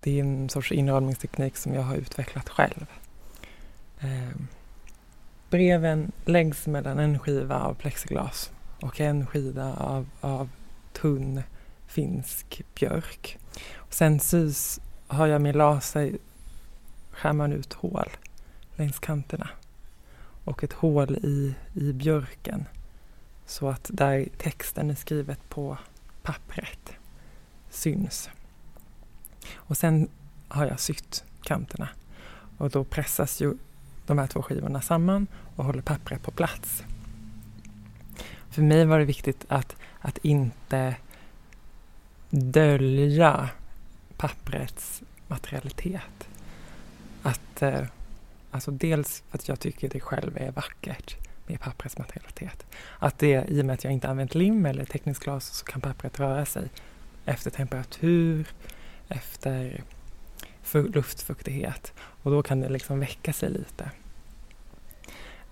Det 0.00 0.18
är 0.18 0.24
en 0.24 0.48
sorts 0.48 0.72
inramningsteknik 0.72 1.56
som 1.56 1.74
jag 1.74 1.82
har 1.82 1.96
utvecklat 1.96 2.48
själv. 2.48 2.86
Eh, 4.00 4.40
breven 5.50 6.12
läggs 6.24 6.66
mellan 6.66 6.98
en 6.98 7.18
skiva 7.18 7.60
av 7.60 7.74
plexiglas 7.74 8.52
och 8.80 9.00
en 9.00 9.26
skiva 9.26 9.74
av, 9.74 10.06
av 10.20 10.48
tunn 10.92 11.42
finsk 11.86 12.62
björk. 12.74 13.38
Och 13.74 13.94
sen 13.94 14.20
sys 14.20 14.80
har 15.06 15.26
jag 15.26 15.40
med 15.40 15.56
laser 15.56 16.18
skär 17.10 17.32
man 17.32 17.52
ut 17.52 17.72
hål 17.72 18.08
längs 18.76 18.98
kanterna 18.98 19.50
och 20.44 20.64
ett 20.64 20.72
hål 20.72 21.16
i, 21.16 21.54
i 21.74 21.92
björken 21.92 22.64
så 23.46 23.68
att 23.68 23.90
där 23.92 24.28
texten 24.38 24.90
är 24.90 24.94
skrivet 24.94 25.48
på 25.48 25.78
pappret 26.22 26.92
syns. 27.70 28.30
Och 29.54 29.76
sen 29.76 30.08
har 30.48 30.66
jag 30.66 30.80
sytt 30.80 31.24
kanterna 31.42 31.88
och 32.58 32.70
då 32.70 32.84
pressas 32.84 33.40
ju 33.40 33.54
de 34.08 34.18
här 34.18 34.26
två 34.26 34.42
skivorna 34.42 34.80
samman 34.80 35.26
och 35.56 35.64
håller 35.64 35.82
pappret 35.82 36.22
på 36.22 36.30
plats. 36.30 36.82
För 38.50 38.62
mig 38.62 38.84
var 38.84 38.98
det 38.98 39.04
viktigt 39.04 39.44
att, 39.48 39.76
att 40.00 40.18
inte 40.18 40.96
dölja 42.30 43.48
papprets 44.16 45.02
materialitet. 45.28 46.28
Att, 47.22 47.62
eh, 47.62 47.82
alltså 48.50 48.70
dels 48.70 49.22
för 49.30 49.38
att 49.38 49.48
jag 49.48 49.60
tycker 49.60 49.88
det 49.88 50.00
själv 50.00 50.36
är 50.36 50.50
vackert 50.50 51.16
med 51.46 51.60
papprets 51.60 51.98
materialitet. 51.98 52.66
Att 52.98 53.18
det, 53.18 53.44
i 53.48 53.62
och 53.62 53.66
med 53.66 53.74
att 53.74 53.84
jag 53.84 53.92
inte 53.92 54.08
använt 54.08 54.34
lim 54.34 54.66
eller 54.66 54.84
tekniskt 54.84 55.24
glas 55.24 55.46
så 55.46 55.64
kan 55.64 55.80
pappret 55.80 56.20
röra 56.20 56.46
sig 56.46 56.68
efter 57.24 57.50
temperatur, 57.50 58.48
efter 59.08 59.82
luftfuktighet 60.72 61.92
och 62.28 62.34
då 62.34 62.42
kan 62.42 62.60
det 62.60 62.68
liksom 62.68 63.00
väcka 63.00 63.32
sig 63.32 63.50
lite. 63.50 63.90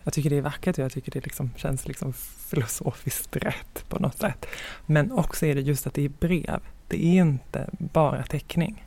Jag 0.04 0.12
tycker 0.12 0.30
det 0.30 0.36
är 0.36 0.42
vackert 0.42 0.78
och 0.78 0.84
jag 0.84 0.92
tycker 0.92 1.12
det 1.12 1.24
liksom 1.24 1.50
känns 1.56 1.88
liksom 1.88 2.12
filosofiskt 2.50 3.36
rätt 3.36 3.84
på 3.88 3.98
något 3.98 4.18
sätt. 4.18 4.46
Men 4.86 5.12
också 5.12 5.46
är 5.46 5.54
det 5.54 5.60
just 5.60 5.86
att 5.86 5.94
det 5.94 6.04
är 6.04 6.08
brev. 6.08 6.60
Det 6.88 7.04
är 7.04 7.22
inte 7.22 7.68
bara 7.78 8.22
teckning. 8.22 8.84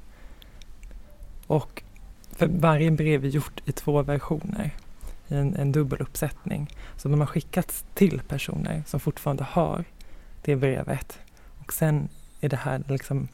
Och 1.48 1.84
för 2.31 2.48
varje 2.48 2.91
brev 2.91 3.25
är 3.25 3.29
gjort 3.29 3.62
i 3.65 3.72
två 3.72 4.01
versioner, 4.01 4.75
i 5.27 5.36
en, 5.36 5.55
en 5.55 5.72
dubbeluppsättning. 5.72 6.75
Så 6.98 7.10
de 7.10 7.19
har 7.19 7.27
skickats 7.27 7.86
till 7.93 8.22
personer 8.27 8.84
som 8.88 9.00
fortfarande 9.00 9.43
har 9.43 9.84
det 10.41 10.55
brevet. 10.55 11.19
Och 11.60 11.74
sen 11.74 12.10
är 12.41 12.50
det 12.50 12.58
här 12.58 12.84
liksom, 12.88 13.27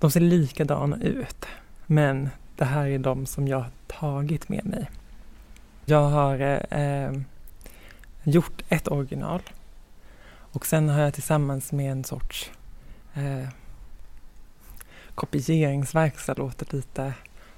de 0.00 0.10
ser 0.10 0.20
likadana 0.20 0.96
ut. 0.96 1.46
Men 1.86 2.28
det 2.56 2.64
här 2.64 2.86
är 2.86 2.98
de 2.98 3.26
som 3.26 3.48
jag 3.48 3.58
har 3.58 3.70
tagit 3.86 4.48
med 4.48 4.64
mig. 4.66 4.90
Jag 5.84 6.08
har 6.08 6.40
eh, 6.40 6.80
eh, 6.82 7.12
gjort 8.22 8.62
ett 8.68 8.88
original 8.88 9.40
och 10.54 10.66
sen 10.66 10.88
har 10.88 11.00
jag 11.00 11.14
tillsammans 11.14 11.72
med 11.72 11.92
en 11.92 12.04
sorts 12.04 12.50
eh, 13.14 13.48
kopieringsverkstad, 15.14 16.34
låter 16.34 16.76
lite 16.76 17.14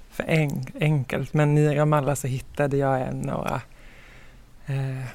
för 0.09 0.23
en, 0.23 0.65
enkelt, 0.79 1.33
men 1.33 1.57
i 1.57 1.75
Ramallah 1.75 2.15
så 2.15 2.27
hittade 2.27 2.77
jag 2.77 3.01
en, 3.01 3.19
några 3.19 3.61
eh, 4.65 5.05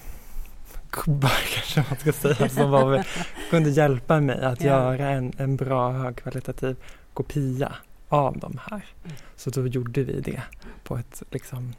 gubbar 0.91 1.33
kanske 1.55 1.85
man 1.91 1.99
ska 1.99 2.13
säga, 2.13 2.49
som 2.49 2.71
var, 2.71 3.07
kunde 3.51 3.71
hjälpa 3.71 4.21
mig 4.21 4.45
att 4.45 4.61
Ja. 4.61 4.67
göra 4.67 5.09
en, 5.11 5.33
en 5.39 5.57
bra 5.57 5.93
högkvalitativ 5.93 6.77
kopia 7.15 7.73
av 8.11 8.39
de 8.39 8.59
här. 8.71 8.85
Mm. 9.05 9.17
Så 9.37 9.51
då 9.51 9.67
gjorde 9.67 10.03
vi 10.03 10.21
det 10.21 10.43
på 10.83 10.97
ett 10.97 11.23
liksom 11.31 11.75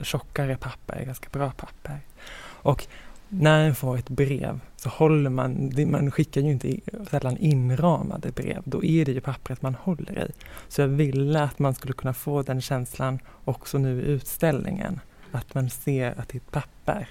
tjockare 0.00 0.56
papper, 0.56 1.04
ganska 1.04 1.28
bra 1.32 1.50
papper. 1.50 2.00
Och 2.40 2.86
när 3.28 3.66
en 3.66 3.74
får 3.74 3.98
ett 3.98 4.08
brev 4.08 4.60
så 4.76 4.88
håller 4.88 5.30
man, 5.30 5.72
man 5.86 6.10
skickar 6.10 6.40
ju 6.40 6.50
inte 6.50 6.80
sällan 7.10 7.36
inramade 7.36 8.30
brev, 8.32 8.62
då 8.64 8.84
är 8.84 9.04
det 9.04 9.12
ju 9.12 9.20
pappret 9.20 9.62
man 9.62 9.74
håller 9.74 10.18
i. 10.18 10.32
Så 10.68 10.80
jag 10.80 10.88
ville 10.88 11.42
att 11.42 11.58
man 11.58 11.74
skulle 11.74 11.94
kunna 11.94 12.14
få 12.14 12.42
den 12.42 12.60
känslan 12.60 13.18
också 13.44 13.78
nu 13.78 14.02
i 14.02 14.04
utställningen, 14.04 15.00
att 15.32 15.54
man 15.54 15.70
ser 15.70 16.20
att 16.20 16.28
det 16.28 16.34
är 16.34 16.40
ett 16.40 16.50
papper. 16.50 17.08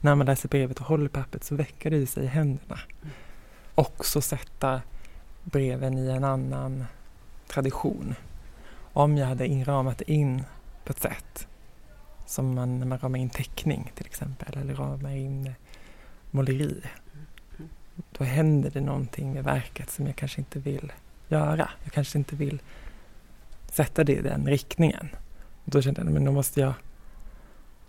När 0.00 0.14
man 0.14 0.26
läser 0.26 0.48
brevet 0.48 0.80
och 0.80 0.86
håller 0.86 1.08
pappret 1.08 1.44
så 1.44 1.54
väcker 1.54 1.90
det 1.90 1.96
i 1.96 2.06
sig 2.06 2.26
händerna. 2.26 2.78
Också 3.74 4.20
sätta 4.20 4.82
breven 5.44 5.98
i 5.98 6.10
en 6.10 6.24
annan 6.24 6.84
tradition. 7.50 8.14
Om 8.92 9.16
jag 9.16 9.26
hade 9.26 9.46
inramat 9.46 10.00
in 10.00 10.44
på 10.84 10.90
ett 10.90 11.00
sätt 11.00 11.46
som 12.26 12.54
man, 12.54 12.78
när 12.78 12.86
man 12.86 12.98
ramar 12.98 13.18
in 13.18 13.30
teckning 13.30 13.92
till 13.94 14.06
exempel 14.06 14.58
eller 14.58 14.74
ramar 14.74 15.10
in 15.10 15.46
eh, 15.46 15.52
måleri. 16.30 16.82
Då 18.12 18.24
händer 18.24 18.70
det 18.70 18.80
någonting 18.80 19.32
med 19.32 19.44
verket 19.44 19.90
som 19.90 20.06
jag 20.06 20.16
kanske 20.16 20.40
inte 20.40 20.58
vill 20.58 20.92
göra. 21.28 21.70
Jag 21.84 21.92
kanske 21.92 22.18
inte 22.18 22.36
vill 22.36 22.62
sätta 23.72 24.04
det 24.04 24.12
i 24.12 24.22
den 24.22 24.46
riktningen. 24.46 25.08
Och 25.64 25.70
då 25.70 25.82
kände 25.82 26.00
jag, 26.00 26.12
men 26.12 26.24
då 26.24 26.32
måste 26.32 26.60
jag, 26.60 26.74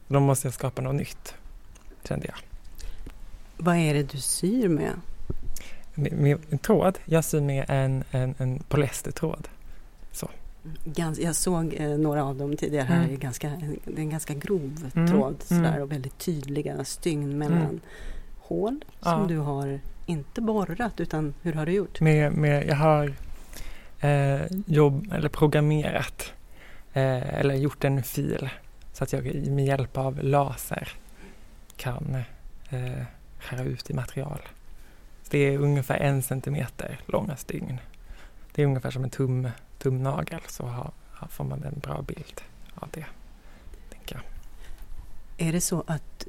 då 0.08 0.20
måste 0.20 0.48
jag 0.48 0.54
skapa 0.54 0.82
något 0.82 0.96
nytt. 0.96 1.36
Kände 2.04 2.28
jag. 2.28 2.38
Vad 3.58 3.76
är 3.76 3.94
det 3.94 4.04
du 4.04 4.18
syr 4.18 4.70
med? 4.70 4.94
Med, 5.94 6.14
med 6.14 6.38
en 6.50 6.58
tråd, 6.58 7.00
jag 7.06 7.24
syr 7.24 7.42
med 7.42 7.66
en, 7.68 8.04
en, 8.12 8.36
en 8.38 8.60
polyestertråd. 8.70 9.48
Gans, 10.86 11.20
jag 11.20 11.36
såg 11.36 11.74
eh, 11.78 11.90
några 11.98 12.24
av 12.24 12.36
dem 12.38 12.58
tidigare 12.58 12.86
här. 12.86 12.96
Mm. 12.98 13.08
Det 13.08 13.14
är 13.14 13.18
ganska, 13.18 13.50
det 13.86 13.98
är 13.98 14.04
en 14.04 14.10
ganska 14.10 14.34
grov 14.34 14.92
Mm, 14.96 15.08
tråd 15.08 15.36
sådär, 15.44 15.70
mm. 15.70 15.82
och 15.82 15.92
väldigt 15.92 16.18
tydliga 16.18 16.84
stygn 16.86 17.38
mellan 17.38 17.58
Mm. 17.62 17.80
hål 18.40 18.84
som 19.02 19.22
Ja. 19.22 19.26
du 19.28 19.38
har 19.38 19.80
inte 20.06 20.42
borrat 20.42 21.00
utan 21.00 21.34
hur 21.42 21.54
har 21.54 21.66
du 21.66 21.72
gjort? 21.72 22.02
Med, 22.02 22.34
med, 22.34 22.68
jag 22.68 22.76
har 22.76 23.14
eh, 24.00 24.42
jobb, 24.66 25.14
eller 25.14 25.30
programmerat 25.30 26.34
eh, 26.94 27.40
eller 27.40 27.56
gjort 27.56 27.84
en 27.84 28.04
fil 28.04 28.50
så 28.94 29.04
att 29.04 29.14
jag 29.14 29.36
med 29.48 29.66
hjälp 29.66 29.98
av 29.98 30.24
laser 30.24 30.90
kan 31.78 32.16
eh, 32.70 33.04
skära 33.40 33.64
ut 33.64 33.90
i 33.90 33.94
material. 33.94 34.40
Det 35.32 35.38
är 35.40 35.58
ungefär 35.58 35.98
en 35.98 36.24
centimeter 36.24 37.00
långa 37.06 37.36
stygn. 37.36 37.78
Det 38.52 38.62
är 38.62 38.66
ungefär 38.66 38.92
som 38.92 39.04
en 39.04 39.10
tum, 39.10 39.50
tumnagel 39.78 40.42
så 40.48 40.66
har, 40.66 40.92
får 41.30 41.44
man 41.44 41.64
en 41.64 41.80
bra 41.80 42.02
bild 42.02 42.42
av 42.76 42.88
det. 42.92 43.06
Tänker 43.92 44.16
jag. 44.16 45.48
Är 45.48 45.54
det 45.54 45.62
så 45.62 45.84
att 45.88 46.28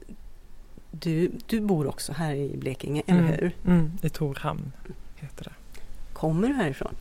du, 0.90 1.30
du 1.46 1.60
bor 1.60 1.86
också 1.86 2.12
här 2.12 2.34
i 2.34 2.56
Blekinge, 2.56 3.02
eller 3.06 3.20
Mm. 3.20 3.32
hur? 3.32 3.56
Mm, 3.66 3.98
I 4.02 4.08
Torhamn 4.08 4.72
heter 5.16 5.44
det. 5.44 5.80
Kommer 6.12 6.48
du 6.48 6.54
härifrån? 6.54 6.94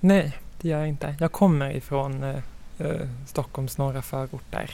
Nej, 0.00 0.38
det 0.60 0.68
gör 0.68 0.78
jag 0.78 0.88
inte. 0.88 1.16
Jag 1.20 1.32
kommer 1.32 1.76
ifrån 1.76 2.22
eh, 2.22 2.38
eh, 2.78 3.08
Stockholms 3.26 3.78
norra 3.78 4.02
förorter. 4.02 4.70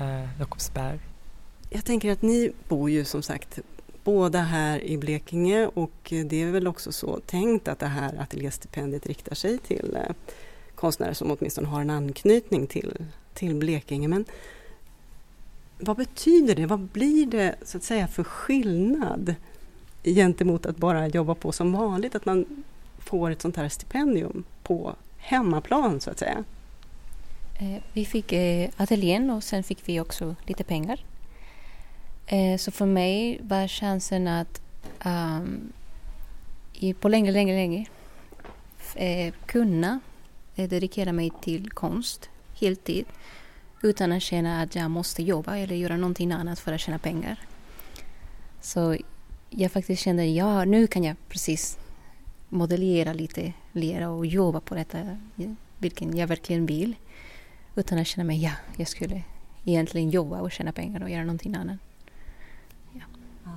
Eh, 0.00 0.38
Jakobsberg. 0.38 0.98
Jag 1.70 1.84
tänker 1.84 2.12
att 2.12 2.22
ni 2.22 2.52
bor 2.68 2.90
ju 2.90 3.04
som 3.04 3.22
sagt 3.22 3.58
båda 4.10 4.40
här 4.40 4.84
i 4.84 4.98
Blekinge 4.98 5.66
och 5.66 5.92
det 6.02 6.42
är 6.42 6.50
väl 6.50 6.66
också 6.66 6.92
så 6.92 7.20
tänkt 7.20 7.68
att 7.68 7.78
det 7.78 7.86
här 7.86 8.20
ateljéstipendiet 8.20 9.06
riktar 9.06 9.34
sig 9.34 9.58
till 9.58 9.96
eh, 9.96 10.14
konstnärer 10.74 11.12
som 11.12 11.30
åtminstone 11.30 11.68
har 11.68 11.80
en 11.80 11.90
anknytning 11.90 12.66
till, 12.66 12.94
till 13.34 13.54
Blekinge. 13.54 14.08
Men 14.08 14.24
vad 15.78 15.96
betyder 15.96 16.54
det? 16.54 16.66
Vad 16.66 16.80
blir 16.80 17.26
det 17.26 17.54
så 17.62 17.76
att 17.76 17.82
säga 17.82 18.08
för 18.08 18.24
skillnad 18.24 19.34
gentemot 20.04 20.66
att 20.66 20.76
bara 20.76 21.08
jobba 21.08 21.34
på 21.34 21.52
som 21.52 21.72
vanligt? 21.72 22.14
Att 22.14 22.26
man 22.26 22.64
får 22.98 23.30
ett 23.30 23.42
sånt 23.42 23.56
här 23.56 23.68
stipendium 23.68 24.44
på 24.62 24.94
hemmaplan 25.16 26.00
så 26.00 26.10
att 26.10 26.18
säga. 26.18 26.44
Eh, 27.60 27.82
vi 27.92 28.04
fick 28.04 28.32
eh, 28.32 28.70
ateljén 28.76 29.30
och 29.30 29.44
sen 29.44 29.62
fick 29.62 29.88
vi 29.88 30.00
också 30.00 30.34
lite 30.46 30.64
pengar. 30.64 31.04
Eh, 32.32 32.56
så 32.56 32.70
för 32.70 32.86
mig 32.86 33.40
var 33.42 33.68
chansen 33.68 34.28
att 34.28 34.60
um, 35.04 35.72
i, 36.72 36.94
på 36.94 37.08
länge, 37.08 37.30
länge, 37.32 37.54
länge 37.54 37.86
eh, 38.94 39.34
kunna 39.46 40.00
eh, 40.56 40.68
dedikera 40.68 41.12
mig 41.12 41.30
till 41.42 41.70
konst 41.70 42.30
heltid 42.60 43.04
utan 43.82 44.12
att 44.12 44.22
känna 44.22 44.62
att 44.62 44.74
jag 44.74 44.90
måste 44.90 45.22
jobba 45.22 45.56
eller 45.56 45.74
göra 45.74 45.96
någonting 45.96 46.32
annat 46.32 46.58
för 46.58 46.72
att 46.72 46.80
tjäna 46.80 46.98
pengar. 46.98 47.40
Så 48.60 48.96
jag 49.50 49.72
faktiskt 49.72 50.02
kände, 50.02 50.26
ja 50.26 50.64
nu 50.64 50.86
kan 50.86 51.04
jag 51.04 51.16
precis 51.28 51.78
modellera 52.48 53.12
lite, 53.12 53.52
lera 53.72 54.10
och 54.10 54.26
jobba 54.26 54.60
på 54.60 54.74
detta, 54.74 55.16
vilken 55.78 56.16
jag 56.16 56.26
verkligen 56.26 56.66
vill. 56.66 56.96
Utan 57.74 57.98
att 57.98 58.06
känna 58.06 58.24
mig, 58.24 58.42
ja, 58.42 58.52
jag 58.76 58.88
skulle 58.88 59.22
egentligen 59.64 60.10
jobba 60.10 60.40
och 60.40 60.52
tjäna 60.52 60.72
pengar 60.72 61.02
och 61.02 61.10
göra 61.10 61.22
någonting 61.22 61.54
annat. 61.54 61.78
Ja. 62.92 63.50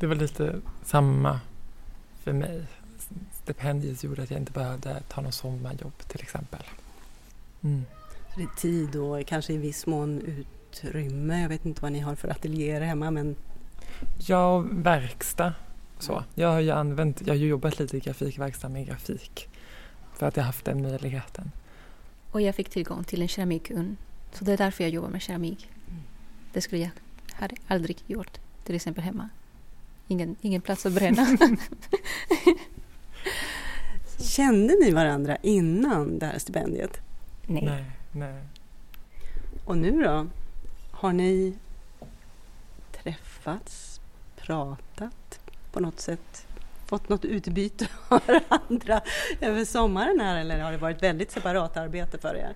Det 0.00 0.06
var 0.06 0.14
lite 0.14 0.60
samma 0.84 1.40
för 2.22 2.32
mig. 2.32 2.62
Stipendiet 3.32 4.04
gjorde 4.04 4.22
att 4.22 4.30
jag 4.30 4.40
inte 4.40 4.52
behövde 4.52 5.02
ta 5.08 5.20
något 5.20 5.34
sommarjobb 5.34 5.98
till 5.98 6.20
exempel. 6.20 6.62
Mm. 7.62 7.84
Så 8.34 8.40
det 8.40 8.42
är 8.42 8.60
tid 8.60 8.96
och 8.96 9.26
kanske 9.26 9.52
i 9.52 9.56
viss 9.56 9.86
mån 9.86 10.20
utrymme. 10.20 11.42
Jag 11.42 11.48
vet 11.48 11.64
inte 11.64 11.82
vad 11.82 11.92
ni 11.92 11.98
har 11.98 12.14
för 12.14 12.28
ateljéer 12.28 12.80
hemma 12.80 13.10
men... 13.10 13.36
Ja, 14.18 14.58
verkstad. 14.70 15.54
Så. 15.98 16.24
Jag 16.34 16.48
har 16.48 16.60
ju 16.60 16.70
använt, 16.70 17.20
jag 17.20 17.34
har 17.34 17.38
jobbat 17.38 17.78
lite 17.78 17.96
i 17.96 18.00
grafikverkstad 18.00 18.68
med 18.68 18.86
grafik. 18.86 19.48
För 20.14 20.26
att 20.26 20.36
jag 20.36 20.44
haft 20.44 20.64
den 20.64 20.82
möjligheten. 20.82 21.50
Och 22.30 22.40
jag 22.40 22.54
fick 22.54 22.70
tillgång 22.70 23.04
till 23.04 23.22
en 23.22 23.28
keramikugn. 23.28 23.96
Så 24.32 24.44
det 24.44 24.52
är 24.52 24.56
därför 24.56 24.84
jag 24.84 24.90
jobbar 24.90 25.08
med 25.08 25.22
keramik. 25.22 25.70
Mm. 25.88 26.02
Det 26.52 26.60
skulle 26.60 26.82
jag 26.82 26.90
hade 27.32 27.56
aldrig 27.66 28.02
gjort, 28.06 28.38
till 28.64 28.74
exempel 28.74 29.04
hemma. 29.04 29.28
Ingen, 30.10 30.36
ingen 30.40 30.60
plats 30.60 30.86
att 30.86 30.92
bränna. 30.92 31.26
Kände 34.18 34.74
ni 34.74 34.90
varandra 34.90 35.36
innan 35.36 36.18
det 36.18 36.26
här 36.26 36.38
stipendiet? 36.38 37.00
Nej. 37.46 37.64
nej. 37.64 37.84
nej. 38.12 38.42
Och 39.64 39.76
nu 39.76 40.02
då? 40.02 40.26
Har 40.90 41.12
ni 41.12 41.54
träffats, 42.92 44.00
pratat 44.36 45.40
på 45.72 45.80
något 45.80 46.00
sätt? 46.00 46.46
Fått 46.86 47.08
något 47.08 47.24
utbyte 47.24 47.88
av 48.08 48.20
varandra 48.26 49.00
över 49.40 49.64
sommaren 49.64 50.20
här 50.20 50.40
eller 50.40 50.60
har 50.60 50.72
det 50.72 50.78
varit 50.78 51.02
väldigt 51.02 51.30
separat 51.30 51.76
arbete 51.76 52.18
för 52.18 52.34
er? 52.34 52.54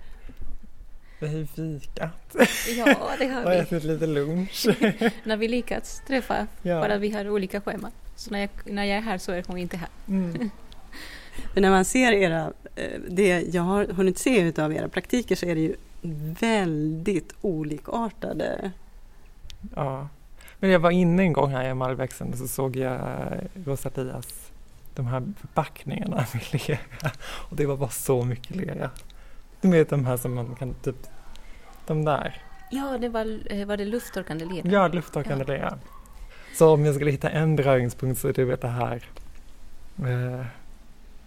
Vi 1.18 1.28
har 1.28 1.34
ju 1.34 1.46
fikat. 1.46 2.36
Ja, 2.76 3.10
det 3.18 3.26
har 3.26 3.40
vi. 3.40 3.46
Och 3.46 3.52
ätit 3.52 3.84
lite 3.84 4.06
lunch. 4.06 4.66
när 5.24 5.36
vi 5.36 5.48
lyckats 5.48 6.02
träffa, 6.06 6.46
ja. 6.62 6.80
bara 6.80 6.96
vi 6.96 7.10
har 7.10 7.30
olika 7.30 7.60
scheman. 7.60 7.90
Så 8.16 8.30
när 8.30 8.40
jag, 8.40 8.50
när 8.64 8.84
jag 8.84 8.98
är 8.98 9.02
här 9.02 9.18
så 9.18 9.32
är 9.32 9.44
hon 9.46 9.58
inte 9.58 9.76
här. 9.76 9.88
Mm. 10.08 10.32
Men 11.54 11.62
när 11.62 11.70
man 11.70 11.84
ser 11.84 12.12
era, 12.12 12.52
eh, 12.76 13.00
det 13.08 13.40
jag 13.40 13.62
har 13.62 13.86
hunnit 13.86 14.18
se 14.18 14.52
av 14.62 14.72
era 14.72 14.88
praktiker 14.88 15.36
så 15.36 15.46
är 15.46 15.54
det 15.54 15.60
ju 15.60 15.74
väldigt 16.40 17.34
olikartade. 17.40 18.72
Ja, 19.74 20.08
men 20.58 20.70
jag 20.70 20.78
var 20.78 20.90
inne 20.90 21.22
en 21.22 21.32
gång 21.32 21.50
här 21.50 21.70
i 21.70 21.74
Malväxten 21.74 22.32
och 22.32 22.38
så 22.38 22.48
såg 22.48 22.76
jag 22.76 23.00
Rosalias 23.64 24.52
de 24.94 25.06
här 25.06 25.22
förpackningarna 25.40 26.26
med 26.32 26.68
lera 26.68 26.78
och 27.22 27.56
det 27.56 27.66
var 27.66 27.76
bara 27.76 27.90
så 27.90 28.24
mycket 28.24 28.56
lera. 28.56 28.90
Du 29.60 29.70
vet 29.70 29.90
de 29.90 30.06
här 30.06 30.16
som 30.16 30.34
man 30.34 30.54
kan 30.54 30.74
typ, 30.74 30.96
de 31.86 32.04
där. 32.04 32.42
Ja, 32.70 32.98
det 32.98 33.08
var, 33.08 33.38
eh, 33.46 33.66
var 33.66 33.76
det 33.76 33.84
lufttorkande 33.84 34.44
lera? 34.44 34.68
Ja, 34.68 34.88
lufttorkande 34.88 35.44
ja. 35.48 35.52
lera. 35.52 35.78
Så 36.54 36.74
om 36.74 36.84
jag 36.84 36.94
skulle 36.94 37.10
hitta 37.10 37.30
en 37.30 37.56
beröringspunkt 37.56 38.20
så 38.20 38.28
är 38.28 38.32
det 38.32 38.60
det 38.60 38.68
här. 38.68 39.04
Eh, 39.98 40.46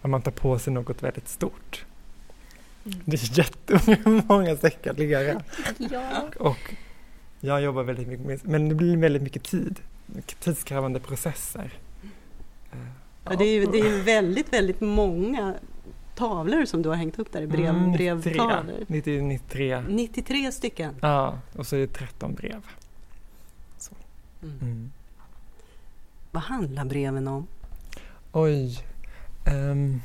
om 0.02 0.10
man 0.10 0.22
tar 0.22 0.30
på 0.30 0.58
sig 0.58 0.72
något 0.72 1.02
väldigt 1.02 1.28
stort. 1.28 1.84
Mm. 2.84 2.98
Det 3.04 3.16
är 3.16 3.38
jättemånga 3.38 4.56
säckar 4.60 4.94
lera. 4.94 5.42
ja. 5.78 6.28
Och 6.38 6.74
jag 7.40 7.62
jobbar 7.62 7.82
väldigt 7.82 8.08
mycket 8.08 8.26
med, 8.26 8.40
men 8.42 8.68
det 8.68 8.74
blir 8.74 8.96
väldigt 8.96 9.22
mycket 9.22 9.44
tid. 9.44 9.80
Tidskrävande 10.40 11.00
processer. 11.00 11.72
Ja, 13.24 13.36
det, 13.36 13.44
är, 13.44 13.72
det 13.72 13.78
är 13.78 14.02
väldigt, 14.02 14.52
väldigt 14.52 14.80
många 14.80 15.54
tavlor 16.18 16.64
som 16.64 16.82
du 16.82 16.88
har 16.88 16.96
hängt 16.96 17.18
upp 17.18 17.32
där 17.32 17.46
brev, 17.46 17.68
mm, 17.68 17.92
brevtavlor. 17.92 18.84
93. 18.88 19.80
93 19.88 20.52
stycken? 20.52 20.94
Ja, 21.00 21.38
och 21.56 21.66
så 21.66 21.76
är 21.76 21.80
det 21.80 21.86
13 21.86 22.34
brev. 22.34 22.62
Mm. 24.42 24.58
Mm. 24.60 24.92
Vad 26.30 26.42
handlar 26.42 26.84
breven 26.84 27.28
om? 27.28 27.46
Oj. 28.32 28.78
Um. 29.46 30.02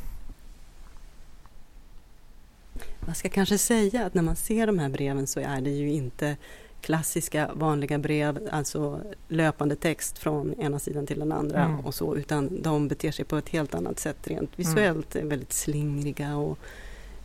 Man 2.99 3.15
ska 3.15 3.29
kanske 3.29 3.57
säga 3.57 4.05
att 4.05 4.13
när 4.13 4.21
man 4.21 4.35
ser 4.35 4.67
de 4.67 4.79
här 4.79 4.89
breven 4.89 5.27
så 5.27 5.39
är 5.39 5.61
det 5.61 5.69
ju 5.69 5.89
inte 5.89 6.37
klassiska 6.83 7.51
vanliga 7.53 7.97
brev, 7.97 8.49
alltså 8.51 9.01
löpande 9.27 9.75
text 9.75 10.17
från 10.17 10.53
ena 10.59 10.79
sidan 10.79 11.05
till 11.07 11.19
den 11.19 11.31
andra 11.31 11.63
mm. 11.63 11.79
och 11.79 11.95
så, 11.95 12.15
utan 12.15 12.61
de 12.61 12.87
beter 12.87 13.11
sig 13.11 13.25
på 13.25 13.37
ett 13.37 13.49
helt 13.49 13.75
annat 13.75 13.99
sätt 13.99 14.27
rent 14.27 14.59
visuellt, 14.59 15.15
mm. 15.15 15.29
väldigt 15.29 15.53
slingriga 15.53 16.35
och 16.35 16.59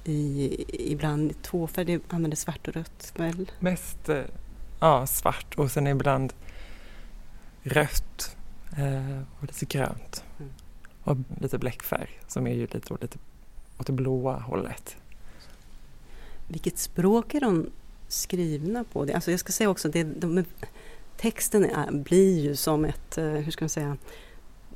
i, 0.05 0.65
ibland 0.93 1.43
tvåfärg, 1.43 2.01
använder 2.09 2.37
svart 2.37 2.69
och 2.69 2.75
rött 2.75 3.13
väl? 3.17 3.51
Mest 3.59 4.09
eh, 4.09 4.23
ja, 4.81 5.07
svart 5.07 5.55
och 5.59 5.71
sen 5.71 5.87
ibland 5.87 6.33
rött 7.63 8.37
eh, 8.77 9.23
och 9.39 9.47
lite 9.47 9.65
grönt. 9.65 10.25
Mm. 10.39 10.53
Och 11.03 11.17
lite 11.41 11.59
bläckfärg 11.59 12.21
som 12.27 12.47
är 12.47 12.55
ju 12.55 12.67
lite, 12.67 12.97
lite 13.01 13.19
åt 13.79 13.87
det 13.87 13.93
blåa 13.93 14.39
hållet. 14.39 14.97
Vilket 16.49 16.79
språk 16.79 17.35
är 17.35 17.41
de 17.41 17.71
skrivna 18.09 18.85
på? 18.85 19.05
Det, 19.05 19.15
alltså 19.15 19.31
jag 19.31 19.41
ska 19.41 19.53
säga 19.53 19.71
också, 19.71 19.89
det, 19.89 20.05
de, 20.05 20.45
texten 21.17 21.65
är, 21.65 21.93
blir 21.93 22.41
ju 22.41 22.57
som 22.57 22.85
ett, 22.85 23.19
eh, 23.19 23.25
hur 23.25 23.53
ska 23.53 23.65
man 23.65 23.69
säga, 23.69 23.97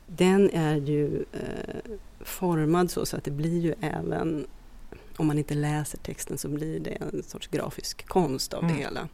den 0.06 0.50
är 0.50 0.76
ju 0.76 1.24
eh, 1.32 1.92
formad 2.20 2.90
så, 2.90 3.06
så 3.06 3.16
att 3.16 3.24
det 3.24 3.30
blir 3.30 3.60
ju 3.60 3.74
även, 3.80 4.46
om 5.16 5.26
man 5.26 5.38
inte 5.38 5.54
läser 5.54 5.98
texten 5.98 6.38
så 6.38 6.48
blir 6.48 6.80
det 6.80 6.90
en 6.90 7.22
sorts 7.22 7.46
grafisk 7.46 8.06
konst 8.06 8.54
av 8.54 8.64
mm. 8.64 8.76
det 8.76 8.82
hela. 8.82 9.08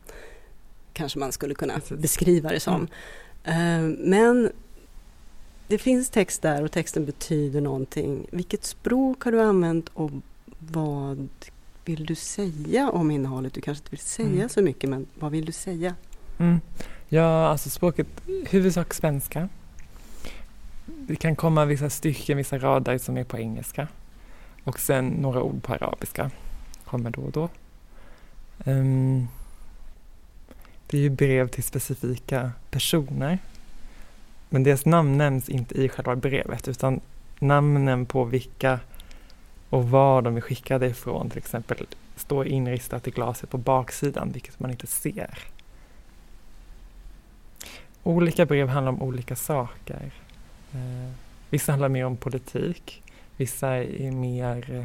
Kanske 0.93 1.19
man 1.19 1.33
skulle 1.33 1.55
kunna 1.55 1.81
beskriva 1.91 2.51
det 2.51 2.61
som. 2.61 2.89
Mm. 3.45 3.95
Eh, 3.95 3.99
men 3.99 4.53
det 5.69 5.79
finns 5.79 6.11
text 6.11 6.43
där 6.43 6.63
och 6.63 6.73
texten 6.73 7.07
betyder 7.07 7.61
någonting. 7.61 8.27
Vilket 8.33 8.65
språk 8.65 9.23
har 9.23 9.33
du 9.33 9.41
använt 9.41 9.89
och 9.89 10.11
vad 10.59 11.29
vill 11.89 12.07
du 12.07 12.15
säga 12.15 12.91
om 12.91 13.11
innehållet? 13.11 13.55
Du 13.55 13.61
kanske 13.61 13.83
inte 13.83 13.91
vill 13.91 14.01
säga 14.01 14.29
mm. 14.29 14.49
så 14.49 14.63
mycket, 14.63 14.91
men 14.91 15.07
vad 15.15 15.33
vill 15.33 15.45
du 15.45 15.53
säga? 15.53 15.95
Mm. 16.39 16.61
Ja, 17.09 17.47
alltså 17.49 17.71
språket, 17.71 18.07
huvudsak 18.51 18.95
svenska. 18.95 19.49
Det 20.87 21.17
kan 21.17 21.37
komma 21.37 21.65
vissa 21.65 21.91
stycken, 21.91 22.37
vissa 22.37 22.59
rader 22.59 22.99
som 22.99 23.17
är 23.17 23.25
på 23.25 23.39
engelska. 23.39 23.89
Och 24.65 24.79
sen 24.79 25.07
några 25.09 25.43
ord 25.43 25.63
på 25.63 25.73
arabiska 25.73 26.31
kommer 26.85 27.11
då 27.11 27.23
och 27.23 27.33
då. 27.33 27.49
Um, 28.65 29.29
det 30.87 30.99
är 30.99 31.03
ju 31.03 31.11
brev 31.11 31.49
till 31.49 31.65
specifika 31.65 32.53
personer. 32.71 33.39
Men 34.49 34.63
deras 34.63 34.87
namn 34.87 35.19
nämns 35.19 35.49
inte 35.49 35.75
i 35.75 35.89
själva 35.89 36.17
brevet 36.17 36.69
utan 36.69 37.01
namnen 37.39 38.07
på 38.07 38.25
vilka 38.25 38.81
och 39.71 39.91
var 39.91 40.23
de 40.23 40.37
är 40.37 40.41
skickade 40.41 40.87
ifrån 40.87 41.31
till 41.31 41.39
exempel 41.39 41.87
står 42.17 42.47
inristat 42.47 43.09
i 43.09 43.11
glaset 43.11 43.51
på 43.51 43.59
baksidan, 43.59 44.33
vilket 44.33 44.61
man 44.61 44.71
inte 44.71 44.87
ser. 44.87 45.39
Olika 48.03 48.47
brev 48.47 48.69
handlar 48.69 48.93
om 48.93 49.03
olika 49.03 49.37
saker. 49.37 50.13
Eh, 50.73 51.13
vissa 51.51 51.73
handlar 51.73 51.89
mer 51.89 52.05
om 52.05 52.17
politik, 52.17 53.03
vissa 53.37 53.69
är 53.77 54.11
mer 54.11 54.71
eh, 54.71 54.85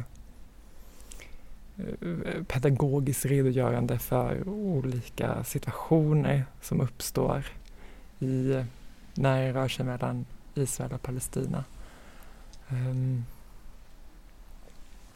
pedagogiskt 2.46 3.24
redogörande 3.24 3.98
för 3.98 4.48
olika 4.48 5.44
situationer 5.44 6.44
som 6.60 6.80
uppstår 6.80 7.46
i, 8.20 8.64
när 9.14 9.42
det 9.42 9.52
rör 9.52 9.68
sig 9.68 9.86
mellan 9.86 10.26
Israel 10.54 10.92
och 10.92 11.02
Palestina. 11.02 11.64
Um, 12.68 13.24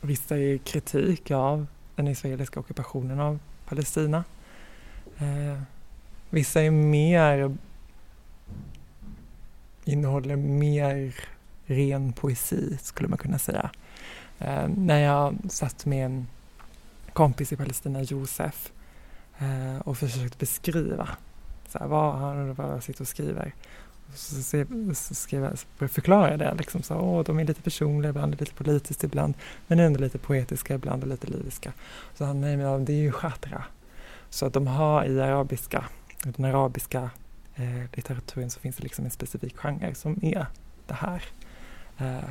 Vissa 0.00 0.38
är 0.38 0.58
kritik 0.58 1.30
av 1.30 1.66
den 1.96 2.08
israeliska 2.08 2.60
ockupationen 2.60 3.20
av 3.20 3.38
Palestina. 3.68 4.24
Eh, 5.18 5.62
vissa 6.30 6.62
är 6.62 6.70
mer 6.70 7.56
innehåller 9.84 10.36
mer 10.36 11.14
ren 11.66 12.12
poesi 12.12 12.78
skulle 12.82 13.08
man 13.08 13.18
kunna 13.18 13.38
säga. 13.38 13.70
Eh, 14.38 14.68
när 14.68 14.98
jag 14.98 15.36
satt 15.48 15.86
med 15.86 16.06
en 16.06 16.26
kompis 17.12 17.52
i 17.52 17.56
Palestina, 17.56 18.02
Josef, 18.02 18.72
eh, 19.38 19.78
och 19.78 19.98
försökte 19.98 20.38
beskriva 20.38 21.08
Så 21.68 21.78
här, 21.78 21.86
vad 21.86 22.14
han 22.14 22.54
bara 22.54 22.80
sitter 22.80 23.02
och 23.02 23.08
skriver. 23.08 23.54
Så, 24.14 25.14
skrev 25.14 25.56
jag, 25.78 25.90
förklarar 25.90 26.30
jag 26.30 26.38
det 26.38 26.54
liksom 26.54 26.82
så, 26.82 26.94
åh, 26.94 27.24
de 27.24 27.38
är 27.38 27.44
lite 27.44 27.62
personliga, 27.62 28.10
ibland 28.10 28.40
lite 28.40 28.54
politiskt 28.54 29.04
ibland, 29.04 29.34
men 29.66 29.80
ändå 29.80 30.00
lite 30.00 30.18
poetiska, 30.18 30.74
ibland 30.74 31.02
och 31.02 31.08
lite 31.08 31.26
lyriska. 31.26 31.72
Så 32.14 32.24
han, 32.24 32.40
nej 32.40 32.56
men 32.56 32.84
det 32.84 32.92
är 32.92 33.02
ju 33.02 33.12
chatra. 33.12 33.64
Så 34.30 34.46
att 34.46 34.52
de 34.52 34.66
har 34.66 35.04
i 35.04 35.20
arabiska, 35.20 35.84
den 36.22 36.44
arabiska 36.44 37.10
eh, 37.54 37.82
litteraturen 37.92 38.50
så 38.50 38.60
finns 38.60 38.76
det 38.76 38.82
liksom 38.82 39.04
en 39.04 39.10
specifik 39.10 39.56
genre 39.56 39.94
som 39.94 40.18
är 40.22 40.46
det 40.86 40.94
här. 40.94 41.22
Eh, 41.98 42.30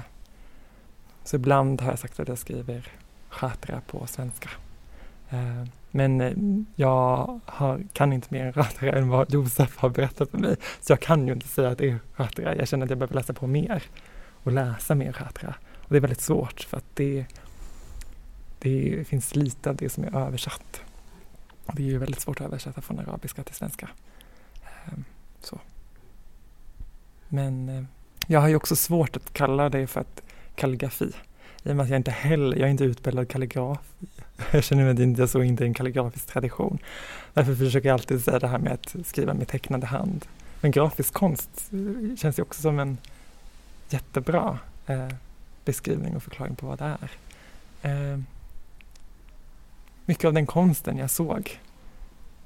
så 1.24 1.36
ibland 1.36 1.82
har 1.82 1.90
jag 1.90 2.00
sagt 2.00 2.20
att 2.20 2.28
jag 2.28 2.38
skriver 2.38 2.92
chatra 3.30 3.82
på 3.88 4.08
svenska. 4.08 4.50
Eh, 5.30 5.64
men 5.98 6.22
eh, 6.22 6.34
jag 6.76 7.40
har, 7.46 7.84
kan 7.94 8.14
inte 8.14 8.28
mer 8.32 8.52
chatra 8.52 8.92
än 8.92 9.10
vad 9.10 9.34
Josef 9.34 9.78
har 9.78 9.90
berättat 9.90 10.32
för 10.32 10.38
mig. 10.38 10.56
Så 10.82 10.92
jag 10.92 11.00
kan 11.00 11.28
ju 11.28 11.34
inte 11.34 11.48
säga 11.48 11.70
att 11.70 11.78
det 11.78 11.90
är 11.90 12.00
chatra. 12.14 12.56
Jag 12.56 12.68
känner 12.68 12.86
att 12.86 12.90
jag 12.90 13.00
behöver 13.00 13.16
läsa 13.16 13.34
på 13.34 13.48
mer 13.48 13.84
och 14.44 14.52
läsa 14.52 14.96
mer 14.96 15.12
chatra. 15.12 15.56
Och 15.76 15.90
det 15.90 15.98
är 15.98 16.02
väldigt 16.02 16.22
svårt 16.22 16.62
för 16.62 16.78
att 16.78 16.96
det, 16.96 17.26
det 18.60 19.08
finns 19.08 19.36
lite 19.36 19.70
av 19.70 19.76
det 19.76 19.90
som 19.90 20.04
är 20.04 20.18
översatt. 20.18 20.82
Det 21.74 21.82
är 21.84 21.88
ju 21.88 21.98
väldigt 21.98 22.22
svårt 22.22 22.42
att 22.42 22.48
översätta 22.48 22.82
från 22.82 23.00
arabiska 23.00 23.44
till 23.44 23.56
svenska. 23.56 23.90
Ehm, 24.64 25.04
så. 25.42 25.60
Men 27.28 27.70
eh, 27.70 27.84
jag 28.28 28.40
har 28.40 28.48
ju 28.48 28.56
också 28.56 28.76
svårt 28.76 29.16
att 29.16 29.34
kalla 29.34 29.70
det 29.70 29.88
för 29.88 30.02
att 30.02 30.22
kalligrafi. 30.56 31.12
I 31.64 31.72
och 31.72 31.76
med 31.76 31.84
att 31.84 31.90
jag 31.90 32.00
inte 32.00 32.12
heller, 32.12 32.58
jag 32.58 32.68
är 32.68 32.72
inte 32.72 32.84
utbildad 32.84 33.30
kalligraf. 33.30 33.80
Jag 34.52 34.64
känner 34.64 34.94
mig 34.94 35.04
inte 35.04 35.28
så 35.28 35.44
inte 35.44 35.64
i 35.64 35.68
en 35.68 35.74
kalligrafisk 35.74 36.28
tradition. 36.28 36.80
Därför 37.34 37.56
försöker 37.56 37.90
jag 37.90 37.94
alltid 37.94 38.24
säga 38.24 38.40
det 38.40 38.48
här 38.48 38.58
med 38.58 38.74
att 38.74 38.96
skriva 39.08 39.34
med 39.34 39.48
tecknande 39.48 39.88
hand. 39.88 40.26
Men 40.62 40.72
grafisk 40.72 41.14
konst 41.14 41.72
eh, 41.72 42.16
känns 42.16 42.40
ju 42.40 42.44
också 42.44 42.62
som 42.62 42.80
en 42.80 42.98
jättebra 43.90 44.60
eh, 44.88 45.08
beskrivning 45.66 46.16
och 46.16 46.24
förklaring 46.24 46.56
på 46.56 46.68
vad 46.68 46.80
det 46.80 46.98
är. 47.02 47.12
Eh, 47.82 48.20
mycket 50.06 50.26
av 50.26 50.34
den 50.34 50.46
konsten 50.46 50.98
jag 50.98 51.10
såg 51.10 51.60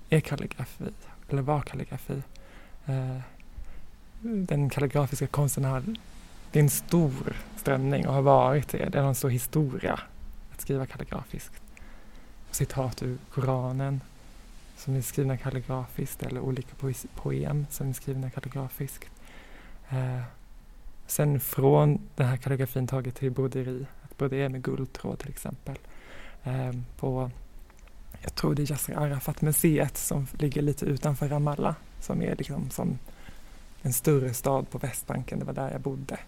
är 0.10 0.20
kalligrafi, 0.20 0.86
eller 1.30 1.42
var 1.42 1.62
kalligrafi. 1.62 2.22
Eh, 2.86 3.18
den 4.22 4.70
kalligrafiska 4.70 5.28
konsten 5.28 5.66
har, 5.66 5.84
det 6.52 6.60
är 6.60 6.64
en 6.64 6.70
stor 6.70 7.36
strömning 7.56 8.08
och 8.08 8.14
har 8.14 8.22
varit 8.22 8.70
det. 8.70 8.90
Det 8.90 9.00
har 9.00 9.08
en 9.08 9.16
stor 9.16 9.30
historia 9.30 10.00
att 10.54 10.62
skriva 10.62 10.86
kalligrafiskt. 10.86 11.62
Citat 12.52 13.04
ur 13.04 13.18
Koranen 13.34 14.02
som 14.78 14.96
är 14.96 15.02
skrivna 15.02 15.38
kalligrafiskt 15.38 16.24
eller 16.24 16.42
olika 16.42 16.76
poem 17.16 17.66
som 17.70 17.90
är 17.90 17.94
skrivna 17.94 18.30
kalligrafiskt. 18.30 19.10
Eh, 19.90 20.22
sen 21.08 21.40
från 21.40 22.00
den 22.16 22.28
här 22.28 22.38
kalligrafin 22.38 22.88
taget 22.88 23.16
till 23.16 23.32
broderi, 23.32 23.86
att 24.04 24.18
brodera 24.18 24.50
med 24.50 24.64
guldtråd 24.64 25.20
till 25.20 25.30
exempel. 25.30 25.76
Eh, 26.44 26.72
på, 26.98 27.32
jag 28.22 28.36
tror 28.36 28.56
det 28.56 28.62
är 28.62 28.72
Yasser 28.72 28.98
Arafat-museet 28.98 29.98
som 29.98 30.28
ligger 30.40 30.62
lite 30.62 30.86
utanför 30.86 31.28
Ramallah 31.28 31.76
som 32.00 32.22
är 32.22 32.36
liksom 32.36 32.70
som 32.70 33.00
en 33.82 33.94
större 33.94 34.34
stad 34.34 34.70
på 34.70 34.78
Västbanken, 34.78 35.40
det 35.40 35.46
var 35.46 35.54
där 35.54 35.72
jag 35.72 35.82
bodde, 35.82 36.20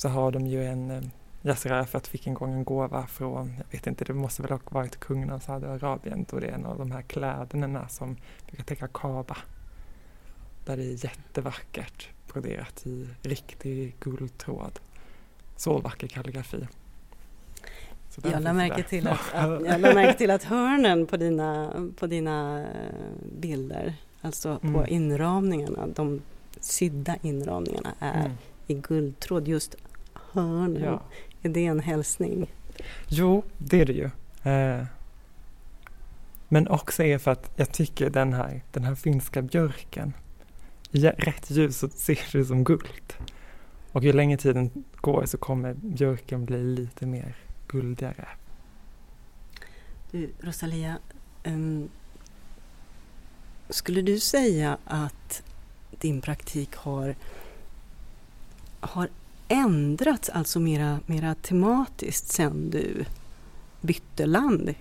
så 0.00 0.08
har 0.08 0.32
de 0.32 0.46
ju 0.46 0.64
en 0.64 0.90
eh, 0.90 1.02
Yasser 1.42 1.70
Arafat 1.70 2.06
fick 2.06 2.26
en 2.26 2.34
gång 2.34 2.52
en 2.52 2.64
gåva 2.64 3.06
från, 3.06 3.54
jag 3.56 3.64
vet 3.70 3.86
inte, 3.86 4.04
det 4.04 4.14
måste 4.14 4.42
väl 4.42 4.50
ha 4.50 4.58
varit 4.64 5.00
kungen 5.00 5.30
av 5.30 5.38
Saudiarabien, 5.38 6.26
då 6.30 6.40
det 6.40 6.46
är 6.46 6.52
en 6.52 6.66
av 6.66 6.78
de 6.78 6.90
här 6.90 7.02
kläderna 7.02 7.88
som 7.88 8.16
brukar 8.46 8.64
täcka 8.64 8.88
Kaaba. 8.88 9.36
Där 10.64 10.76
det 10.76 10.82
är 10.82 11.04
jättevackert 11.04 12.08
broderat 12.32 12.86
i 12.86 13.08
riktig 13.22 13.96
guldtråd. 14.00 14.80
Så 15.56 15.78
vacker 15.78 16.06
kalligrafi. 16.06 16.66
Så 18.10 18.20
jag 18.24 18.42
lade, 18.42 18.52
märke 18.52 18.82
till 18.82 19.08
att, 19.08 19.34
att, 19.34 19.50
jag 19.66 19.80
lade 19.80 19.94
märke 19.94 20.18
till 20.18 20.30
att 20.30 20.44
hörnen 20.44 21.06
på 21.06 21.16
dina, 21.16 21.72
på 21.96 22.06
dina 22.06 22.60
eh, 22.60 22.66
bilder, 23.40 23.94
alltså 24.20 24.58
på 24.58 24.66
mm. 24.66 24.86
inramningarna, 24.88 25.86
de 25.86 26.22
sydda 26.60 27.16
inramningarna 27.22 27.94
är 27.98 28.24
mm. 28.24 28.32
i 28.66 28.74
guldtråd. 28.74 29.48
Just 29.48 29.76
hörnen, 30.32 30.82
ja. 30.82 31.02
är 31.42 31.48
det 31.48 31.66
en 31.66 31.80
hälsning? 31.80 32.50
Jo, 33.08 33.42
det 33.58 33.80
är 33.80 33.86
det 33.86 33.92
ju. 33.92 34.10
Eh, 34.52 34.84
men 36.48 36.68
också 36.68 37.02
är 37.02 37.18
för 37.18 37.30
att 37.30 37.52
jag 37.56 37.72
tycker 37.72 38.10
den 38.10 38.32
här, 38.32 38.62
den 38.72 38.84
här 38.84 38.94
finska 38.94 39.42
björken, 39.42 40.12
i 40.90 41.06
rätt 41.06 41.50
ljus 41.50 41.78
så 41.78 41.88
ser 41.88 42.18
det 42.32 42.38
ut 42.38 42.48
som 42.48 42.64
guld. 42.64 43.14
Och 43.92 44.04
ju 44.04 44.12
längre 44.12 44.36
tiden 44.36 44.84
går 44.96 45.26
så 45.26 45.38
kommer 45.38 45.74
björken 45.74 46.44
bli 46.44 46.62
lite 46.62 47.06
mer 47.06 47.36
guldigare. 47.68 48.28
Du, 50.10 50.30
Rosalia, 50.40 50.98
um, 51.44 51.88
skulle 53.68 54.02
du 54.02 54.20
säga 54.20 54.78
att 54.84 55.42
din 55.90 56.20
praktik 56.20 56.76
har, 56.76 57.14
har 58.80 59.08
ändrats, 59.50 60.28
alltså 60.28 60.60
mera, 60.60 61.00
mera 61.06 61.34
tematiskt 61.34 62.28
sen 62.28 62.70
du 62.70 63.04
bytte 63.80 64.26
land? 64.26 64.74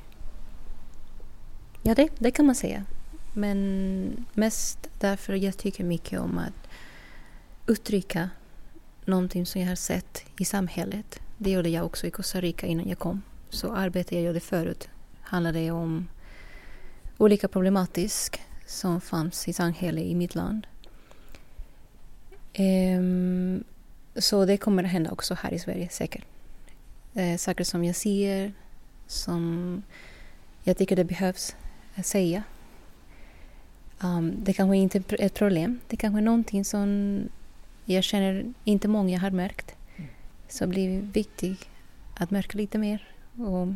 Ja, 1.83 1.95
det, 1.95 2.09
det 2.19 2.31
kan 2.31 2.45
man 2.45 2.55
säga. 2.55 2.85
Men 3.33 4.25
mest 4.33 4.89
därför 4.99 5.33
jag 5.33 5.57
tycker 5.57 5.83
mycket 5.83 6.19
om 6.19 6.37
att 6.37 6.69
uttrycka 7.67 8.29
någonting 9.05 9.45
som 9.45 9.61
jag 9.61 9.67
har 9.67 9.75
sett 9.75 10.23
i 10.39 10.45
samhället. 10.45 11.19
Det 11.37 11.51
gjorde 11.51 11.69
jag 11.69 11.85
också 11.85 12.07
i 12.07 12.11
Costa 12.11 12.41
Rica 12.41 12.67
innan 12.67 12.87
jag 12.87 12.99
kom. 12.99 13.21
Så 13.49 13.73
arbetet 13.73 14.11
jag 14.11 14.21
gjorde 14.21 14.39
förut 14.39 14.89
handlade 15.21 15.71
om 15.71 16.07
olika 17.17 17.47
problematisk 17.47 18.41
som 18.65 19.01
fanns 19.01 19.47
i 19.47 19.53
samhället 19.53 20.03
i 20.03 20.15
mitt 20.15 20.35
land. 20.35 20.67
Um, 22.59 23.63
så 24.15 24.45
det 24.45 24.57
kommer 24.57 24.83
att 24.83 24.89
hända 24.89 25.11
också 25.11 25.33
här 25.33 25.53
i 25.53 25.59
Sverige 25.59 25.89
säkert. 25.89 26.23
Uh, 27.17 27.37
saker 27.37 27.63
som 27.63 27.83
jag 27.83 27.95
ser, 27.95 28.53
som 29.07 29.83
jag 30.63 30.77
tycker 30.77 30.95
det 30.95 31.03
behövs 31.03 31.55
säga. 32.03 32.43
Um, 33.99 34.43
det 34.43 34.53
kanske 34.53 34.77
inte 34.77 34.97
är 34.97 35.21
ett 35.21 35.33
problem. 35.33 35.79
Det 35.87 35.97
kanske 35.97 36.19
är 36.19 36.23
någonting 36.23 36.65
som 36.65 37.19
jag 37.85 38.03
känner 38.03 38.53
inte 38.63 38.87
många 38.87 39.19
har 39.19 39.31
märkt. 39.31 39.75
Mm. 39.95 40.09
Så 40.47 40.63
det 40.63 40.69
blir 40.69 41.01
viktigt 41.01 41.69
att 42.15 42.31
märka 42.31 42.57
lite 42.57 42.77
mer. 42.77 43.13
Och, 43.37 43.67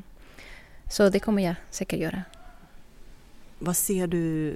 så 0.92 1.10
det 1.10 1.20
kommer 1.20 1.44
jag 1.44 1.56
säkert 1.70 2.00
göra. 2.00 2.24
Vad 3.60 3.78
ser 3.78 4.08
du 4.08 4.56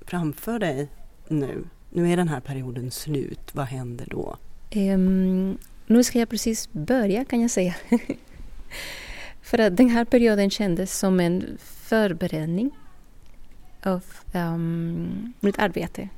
framför 0.00 0.58
dig 0.58 0.88
nu? 1.28 1.64
Nu 1.90 2.12
är 2.12 2.16
den 2.16 2.28
här 2.28 2.40
perioden 2.40 2.90
slut. 2.90 3.54
Vad 3.54 3.66
händer 3.66 4.06
då? 4.10 4.36
Um, 4.74 5.58
nu 5.86 6.04
ska 6.04 6.18
jag 6.18 6.28
precis 6.28 6.72
börja 6.72 7.24
kan 7.24 7.40
jag 7.40 7.50
säga. 7.50 7.74
För 9.42 9.58
att 9.58 9.76
den 9.76 9.88
här 9.88 10.04
perioden 10.04 10.50
kändes 10.50 10.98
som 10.98 11.20
en 11.20 11.58
förberedning 11.60 12.70
av 13.82 14.04
um, 14.34 15.32
mitt 15.40 15.58
arbete. 15.58 16.08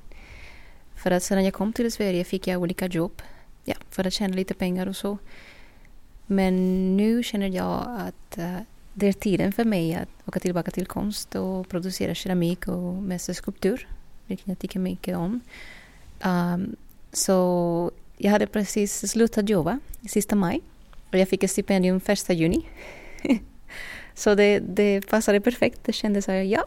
För 0.94 1.10
att 1.10 1.22
sedan 1.22 1.44
jag 1.44 1.54
kom 1.54 1.72
till 1.72 1.92
Sverige 1.92 2.24
fick 2.24 2.46
jag 2.46 2.62
olika 2.62 2.86
jobb 2.86 3.22
ja, 3.64 3.74
för 3.90 4.06
att 4.06 4.12
tjäna 4.12 4.36
lite 4.36 4.54
pengar 4.54 4.86
och 4.86 4.96
så. 4.96 5.18
Men 6.26 6.56
nu 6.96 7.22
känner 7.22 7.48
jag 7.48 7.84
att 7.98 8.38
uh, 8.38 8.58
det 8.94 9.06
är 9.06 9.12
tiden 9.12 9.52
för 9.52 9.64
mig 9.64 9.94
att 9.94 10.28
åka 10.28 10.40
tillbaka 10.40 10.70
till 10.70 10.86
konst 10.86 11.34
och 11.34 11.68
producera 11.68 12.14
keramik 12.14 12.68
och 12.68 12.94
mästerskulptur 12.94 13.88
vilket 14.26 14.48
jag 14.48 14.58
tycker 14.58 14.80
mycket 14.80 15.16
om. 15.16 15.40
Um, 16.24 16.76
så 17.12 17.90
jag 18.16 18.30
hade 18.30 18.46
precis 18.46 19.10
slutat 19.10 19.48
jobba 19.48 19.78
sista 20.08 20.36
maj 20.36 20.60
och 21.12 21.18
jag 21.18 21.28
fick 21.28 21.42
ett 21.42 21.50
stipendium 21.50 22.00
första 22.00 22.32
juni. 22.32 22.66
så 24.14 24.34
det, 24.34 24.58
det 24.58 25.06
passade 25.06 25.40
perfekt. 25.40 25.80
Det 25.84 25.92
kändes 25.92 26.24
så 26.24 26.32
här, 26.32 26.42
ja, 26.42 26.64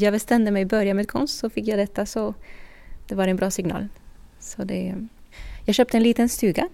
jag 0.00 0.12
bestämde 0.12 0.50
mig 0.50 0.62
att 0.62 0.68
börja 0.68 0.94
med 0.94 1.08
konst 1.08 1.38
så 1.38 1.50
fick 1.50 1.68
jag 1.68 1.78
detta 1.78 2.06
så 2.06 2.34
det 3.06 3.14
var 3.14 3.28
en 3.28 3.36
bra 3.36 3.50
signal. 3.50 3.88
Så 4.40 4.64
det, 4.64 4.94
jag 5.64 5.74
köpte 5.74 5.96
en 5.96 6.02
liten 6.02 6.28
stuga, 6.28 6.68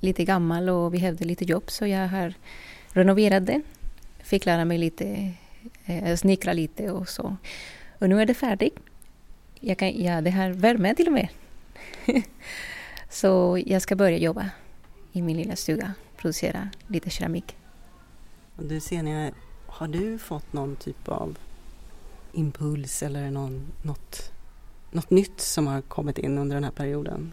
lite 0.00 0.24
gammal 0.24 0.68
och 0.68 0.90
behövde 0.90 1.24
lite 1.24 1.44
jobb 1.44 1.70
så 1.70 1.86
jag 1.86 2.08
har 2.08 2.34
renoverat 2.88 3.46
den. 3.46 3.62
Fick 4.22 4.46
lära 4.46 4.64
mig 4.64 4.78
lite, 4.78 5.32
eh, 5.84 6.16
snickra 6.16 6.52
lite 6.52 6.90
och 6.90 7.08
så. 7.08 7.36
Och 7.98 8.08
nu 8.08 8.20
är 8.20 8.26
det 8.26 8.34
färdigt 8.34 8.78
jag 9.60 9.78
kan, 9.78 10.02
ja, 10.02 10.20
det 10.20 10.30
har 10.30 10.50
värme 10.50 10.94
till 10.94 11.06
och 11.06 11.12
med. 11.12 11.28
så 13.14 13.62
jag 13.66 13.82
ska 13.82 13.96
börja 13.96 14.18
jobba 14.18 14.50
i 15.12 15.22
min 15.22 15.36
lilla 15.36 15.56
stuga, 15.56 15.94
producera 16.16 16.68
lite 16.86 17.10
keramik. 17.10 17.56
Och 18.56 18.64
du 18.64 18.80
ser, 18.80 19.32
har 19.66 19.88
du 19.88 20.18
fått 20.18 20.52
någon 20.52 20.76
typ 20.76 21.08
av 21.08 21.38
impuls 22.32 23.02
eller 23.02 23.30
någon, 23.30 23.66
något, 23.82 24.32
något 24.90 25.10
nytt 25.10 25.40
som 25.40 25.66
har 25.66 25.80
kommit 25.80 26.18
in 26.18 26.38
under 26.38 26.56
den 26.56 26.64
här 26.64 26.70
perioden? 26.70 27.32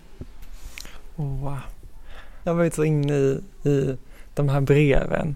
Oh, 1.16 1.58
jag 2.44 2.52
har 2.52 2.58
varit 2.58 2.74
så 2.74 2.84
inne 2.84 3.14
i, 3.14 3.42
i 3.64 3.98
de 4.34 4.50
här 4.50 4.62
breven. 4.62 5.36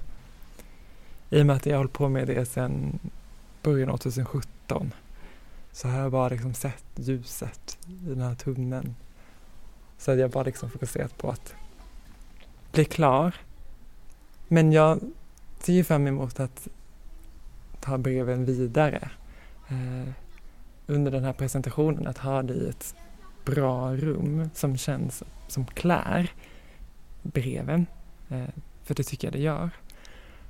I 1.29 1.41
och 1.41 1.45
med 1.45 1.55
att 1.55 1.65
jag 1.65 1.73
har 1.73 1.77
hållit 1.77 1.93
på 1.93 2.10
med 2.10 2.27
det 2.27 2.45
sedan 2.45 2.99
början 3.62 3.89
av 3.89 3.97
2017 3.97 4.91
så 5.71 5.88
har 5.88 5.99
jag 5.99 6.12
bara 6.12 6.29
liksom 6.29 6.53
sett 6.53 6.86
ljuset 6.95 7.77
i 7.88 8.10
den 8.10 8.21
här 8.21 8.36
tunneln. 8.36 8.95
Så 9.97 10.12
jag 10.12 10.31
bara 10.31 10.43
liksom 10.43 10.69
fokuserat 10.69 11.17
på 11.17 11.29
att 11.29 11.55
bli 12.71 12.86
klar. 12.86 13.36
Men 14.47 14.71
jag 14.71 14.99
ser 15.60 15.73
ju 15.73 15.84
fram 15.84 16.08
emot 16.08 16.39
att 16.39 16.67
ta 17.79 17.97
breven 17.97 18.45
vidare. 18.45 19.10
Eh, 19.69 20.10
under 20.88 21.12
den 21.12 21.23
här 21.23 21.34
presentationen, 21.34 22.08
att 22.08 22.17
ha 22.17 22.43
det 22.43 22.53
i 22.53 22.69
ett 22.69 22.95
bra 23.45 23.95
rum 23.95 24.49
som 24.53 24.77
känns 24.77 25.23
som 25.47 25.65
klär 25.65 26.31
breven. 27.21 27.86
Eh, 28.29 28.49
för 28.84 28.95
det 28.95 29.03
tycker 29.03 29.27
jag 29.27 29.34
det 29.34 29.41
gör. 29.41 29.69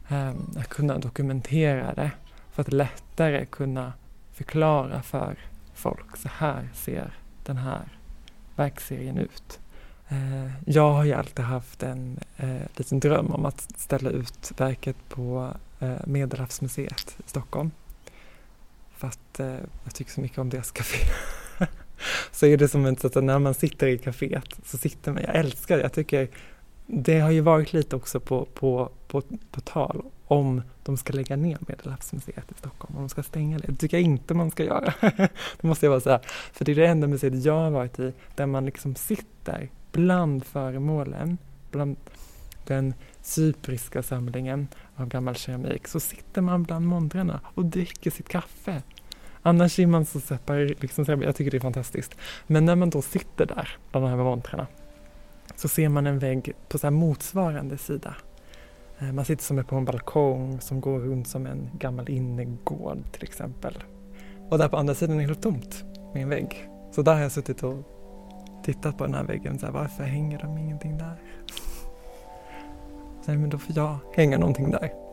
Eh, 0.09 0.33
att 0.57 0.69
kunna 0.69 0.97
dokumentera 0.97 1.93
det 1.93 2.11
för 2.51 2.61
att 2.61 2.73
lättare 2.73 3.45
kunna 3.45 3.93
förklara 4.33 5.01
för 5.01 5.37
folk, 5.73 6.17
så 6.17 6.29
här 6.31 6.69
ser 6.73 7.17
den 7.45 7.57
här 7.57 7.99
verkserien 8.55 9.17
ut. 9.17 9.59
Eh, 10.09 10.51
jag 10.65 10.91
har 10.91 11.03
ju 11.03 11.13
alltid 11.13 11.45
haft 11.45 11.83
en 11.83 12.19
eh, 12.37 12.61
liten 12.75 12.99
dröm 12.99 13.31
om 13.31 13.45
att 13.45 13.67
ställa 13.77 14.09
ut 14.09 14.51
verket 14.57 14.95
på 15.09 15.53
eh, 15.79 15.95
Medelhavsmuseet 16.05 17.17
i 17.25 17.29
Stockholm. 17.29 17.71
För 18.95 19.07
att 19.07 19.39
eh, 19.39 19.57
jag 19.83 19.93
tycker 19.93 20.11
så 20.11 20.21
mycket 20.21 20.37
om 20.37 20.49
deras 20.49 20.71
café. 20.71 21.07
så 22.31 22.45
är 22.45 22.57
det 22.57 22.67
som 22.67 22.85
en, 22.85 22.97
så 22.97 23.07
att 23.07 23.23
när 23.23 23.39
man 23.39 23.53
sitter 23.53 23.87
i 23.87 23.97
kaféet 23.97 24.59
så 24.65 24.77
sitter 24.77 25.11
man, 25.11 25.23
jag 25.23 25.35
älskar 25.35 25.77
det, 25.77 25.81
jag 25.81 25.93
tycker 25.93 26.29
det 26.87 27.19
har 27.19 27.31
ju 27.31 27.41
varit 27.41 27.73
lite 27.73 27.95
också 27.95 28.19
på, 28.19 28.45
på, 28.45 28.89
på, 29.21 29.37
på 29.51 29.61
tal 29.61 30.01
om 30.27 30.61
de 30.83 30.97
ska 30.97 31.13
lägga 31.13 31.35
ner 31.35 31.57
Medelhavsmuseet 31.67 32.51
i 32.51 32.53
Stockholm, 32.57 32.95
om 32.95 33.01
de 33.01 33.09
ska 33.09 33.23
stänga 33.23 33.57
det. 33.59 33.67
Det 33.67 33.75
tycker 33.75 33.97
jag 33.97 34.03
inte 34.03 34.33
man 34.33 34.51
ska 34.51 34.63
göra. 34.63 34.93
det 35.61 35.63
måste 35.63 35.85
jag 35.85 35.93
bara 35.93 35.99
säga. 35.99 36.19
För 36.53 36.65
det 36.65 36.71
är 36.71 36.75
det 36.75 36.87
enda 36.87 37.07
museet 37.07 37.45
jag 37.45 37.59
har 37.59 37.71
varit 37.71 37.99
i 37.99 38.13
där 38.35 38.45
man 38.45 38.65
liksom 38.65 38.95
sitter 38.95 39.69
bland 39.91 40.45
föremålen, 40.45 41.37
bland 41.71 41.97
den 42.65 42.93
cypriska 43.21 44.03
samlingen 44.03 44.67
av 44.95 45.07
gammal 45.07 45.35
keramik, 45.35 45.87
så 45.87 45.99
sitter 45.99 46.41
man 46.41 46.63
bland 46.63 46.87
montrarna 46.87 47.39
och 47.43 47.65
dricker 47.65 48.11
sitt 48.11 48.29
kaffe. 48.29 48.81
Annars 49.41 49.79
är 49.79 49.87
man 49.87 50.05
så 50.05 50.19
separat, 50.19 50.81
liksom, 50.81 51.21
jag 51.21 51.35
tycker 51.35 51.51
det 51.51 51.57
är 51.57 51.61
fantastiskt. 51.61 52.15
Men 52.47 52.65
när 52.65 52.75
man 52.75 52.89
då 52.89 53.01
sitter 53.01 53.45
där 53.45 53.77
bland 53.91 54.05
de 54.05 54.09
här 54.09 54.17
montrarna 54.17 54.67
så 55.55 55.67
ser 55.67 55.89
man 55.89 56.07
en 56.07 56.19
vägg 56.19 56.53
på 56.69 56.77
så 56.77 56.91
motsvarande 56.91 57.77
sida. 57.77 58.15
Eh, 58.99 59.11
man 59.11 59.25
sitter 59.25 59.43
som 59.43 59.63
på 59.63 59.75
en 59.75 59.85
balkong 59.85 60.61
som 60.61 60.81
går 60.81 60.99
runt 60.99 61.27
som 61.27 61.45
en 61.45 61.69
gammal 61.73 62.09
innergård 62.09 63.11
till 63.11 63.23
exempel. 63.23 63.83
Och 64.49 64.57
där 64.57 64.69
på 64.69 64.77
andra 64.77 64.95
sidan 64.95 65.15
är 65.15 65.19
det 65.19 65.27
helt 65.27 65.41
tomt 65.41 65.83
med 66.13 66.23
en 66.23 66.29
vägg. 66.29 66.69
Så 66.91 67.01
där 67.01 67.13
har 67.13 67.21
jag 67.21 67.31
suttit 67.31 67.63
och 67.63 67.75
tittat 68.63 68.97
på 68.97 69.05
den 69.05 69.13
här 69.13 69.23
väggen. 69.23 69.59
Så 69.59 69.65
här, 69.65 69.73
varför 69.73 70.03
hänger 70.03 70.39
de 70.39 70.57
ingenting 70.57 70.97
där? 70.97 71.15
Så 73.25 73.31
här, 73.31 73.37
men 73.37 73.49
då 73.49 73.57
får 73.57 73.77
jag 73.77 73.97
hänga 74.13 74.37
någonting 74.37 74.71
där. 74.71 75.04